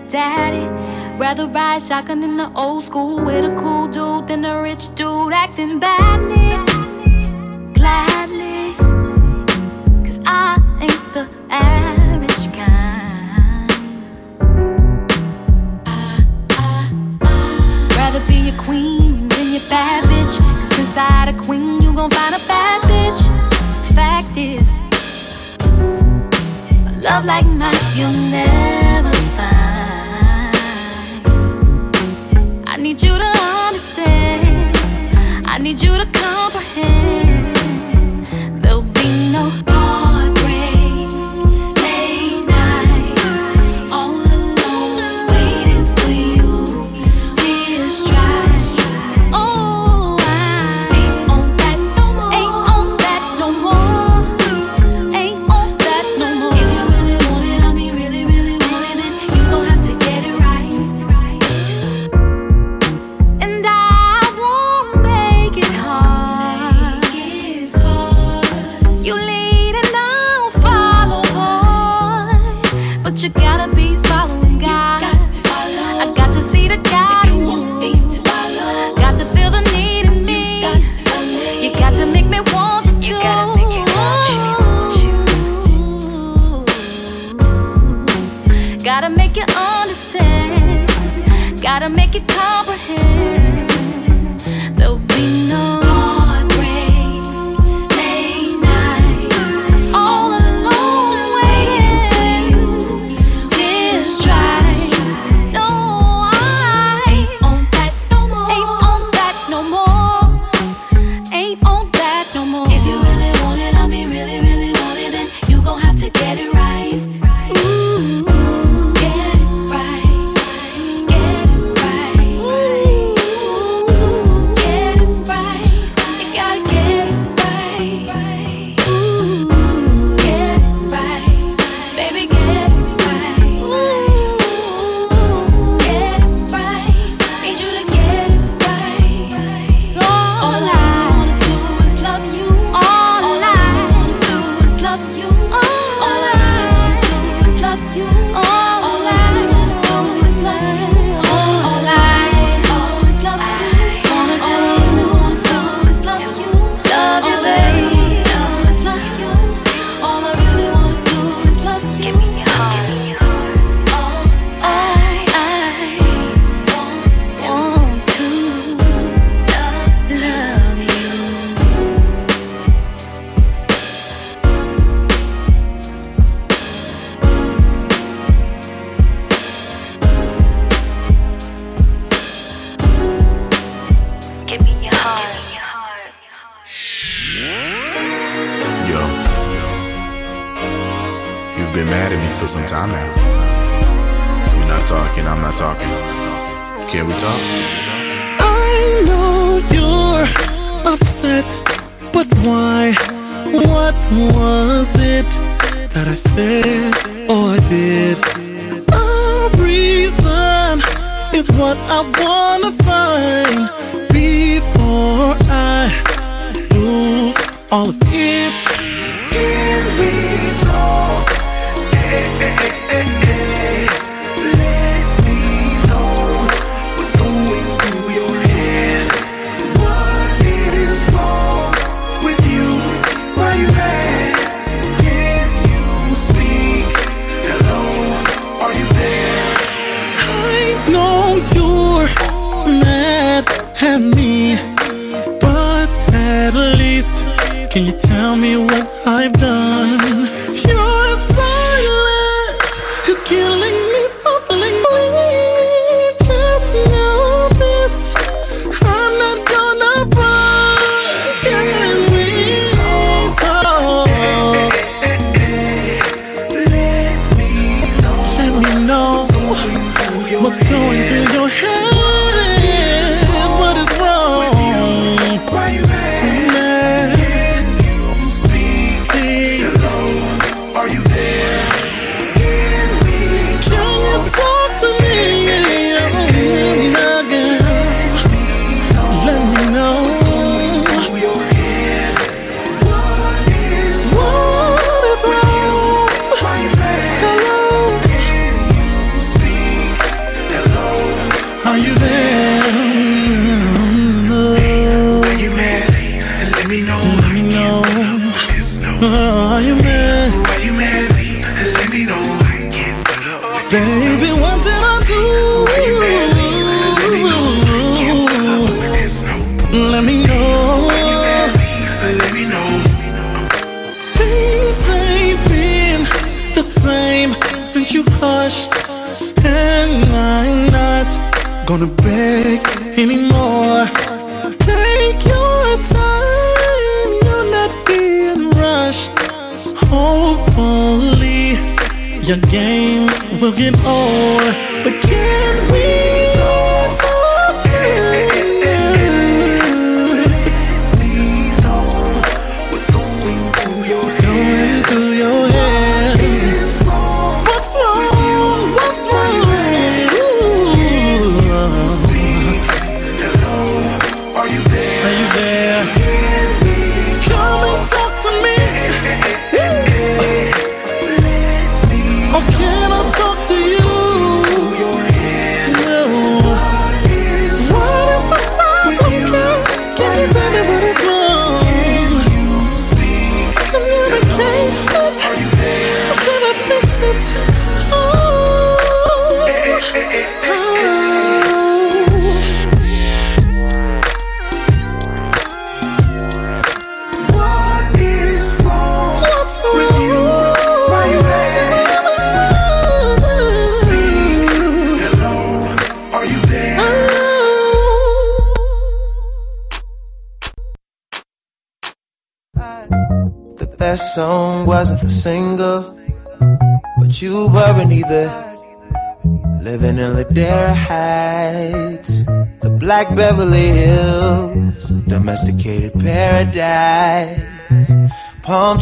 [0.08, 0.66] daddy.
[1.18, 5.33] Rather ride shotgun in the old school with a cool dude than a rich dude
[5.33, 6.43] acting badly.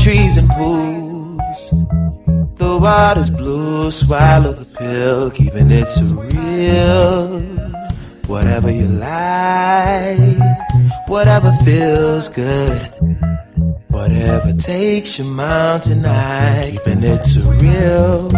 [0.03, 1.71] trees and pools.
[2.57, 7.41] The water's blue, swallow the pill, keeping it surreal.
[8.27, 10.19] Whatever you like,
[11.07, 12.81] whatever feels good,
[13.89, 18.33] whatever takes your mind tonight, keeping it surreal.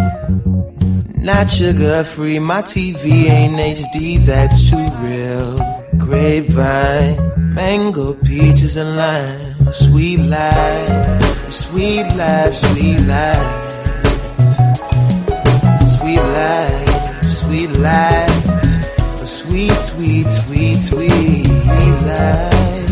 [1.17, 5.57] Not sugar free, my TV ain't HD, that's too real.
[5.97, 11.24] Grapevine, mango, peaches, and lime, sweet life.
[11.63, 13.47] Sweet life, sweet life.
[15.97, 18.45] Sweet life, sweet life.
[19.25, 21.47] Sweet, sweet, sweet, sweet
[22.11, 22.91] life.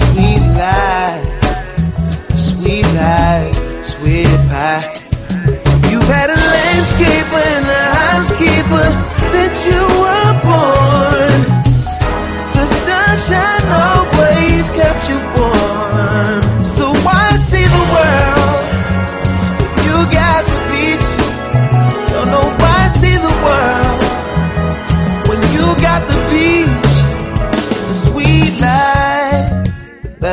[0.00, 1.28] Sweet life,
[2.48, 4.84] sweet life, sweet pie.
[5.90, 8.86] You've had a landscaper and a housekeeper
[9.30, 11.09] since you were born.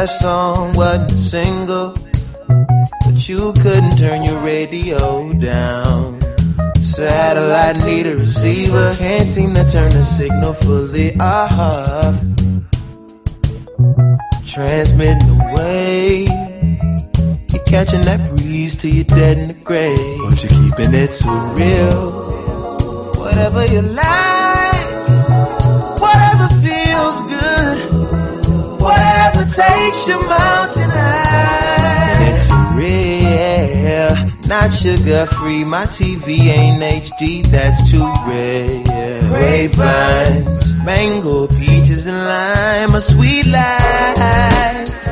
[0.08, 1.94] song wasn't a single,
[2.48, 6.19] but you couldn't turn your radio down.
[6.82, 12.08] Satellite need a receiver, can't seem to turn the signal fully uh-huh.
[12.08, 12.18] off.
[14.48, 16.24] Transmitting away,
[17.52, 21.32] you're catching that breeze till you're dead in the grave, but you're keeping it so
[21.53, 22.11] real.
[23.19, 24.36] Whatever you like.
[29.88, 32.30] makes your mountain high.
[32.30, 34.14] It's real,
[34.48, 35.64] not sugar free.
[35.64, 38.83] My TV ain't HD, that's too rare.
[39.30, 45.07] Grapevines, mango, peaches, and lime, a sweet life.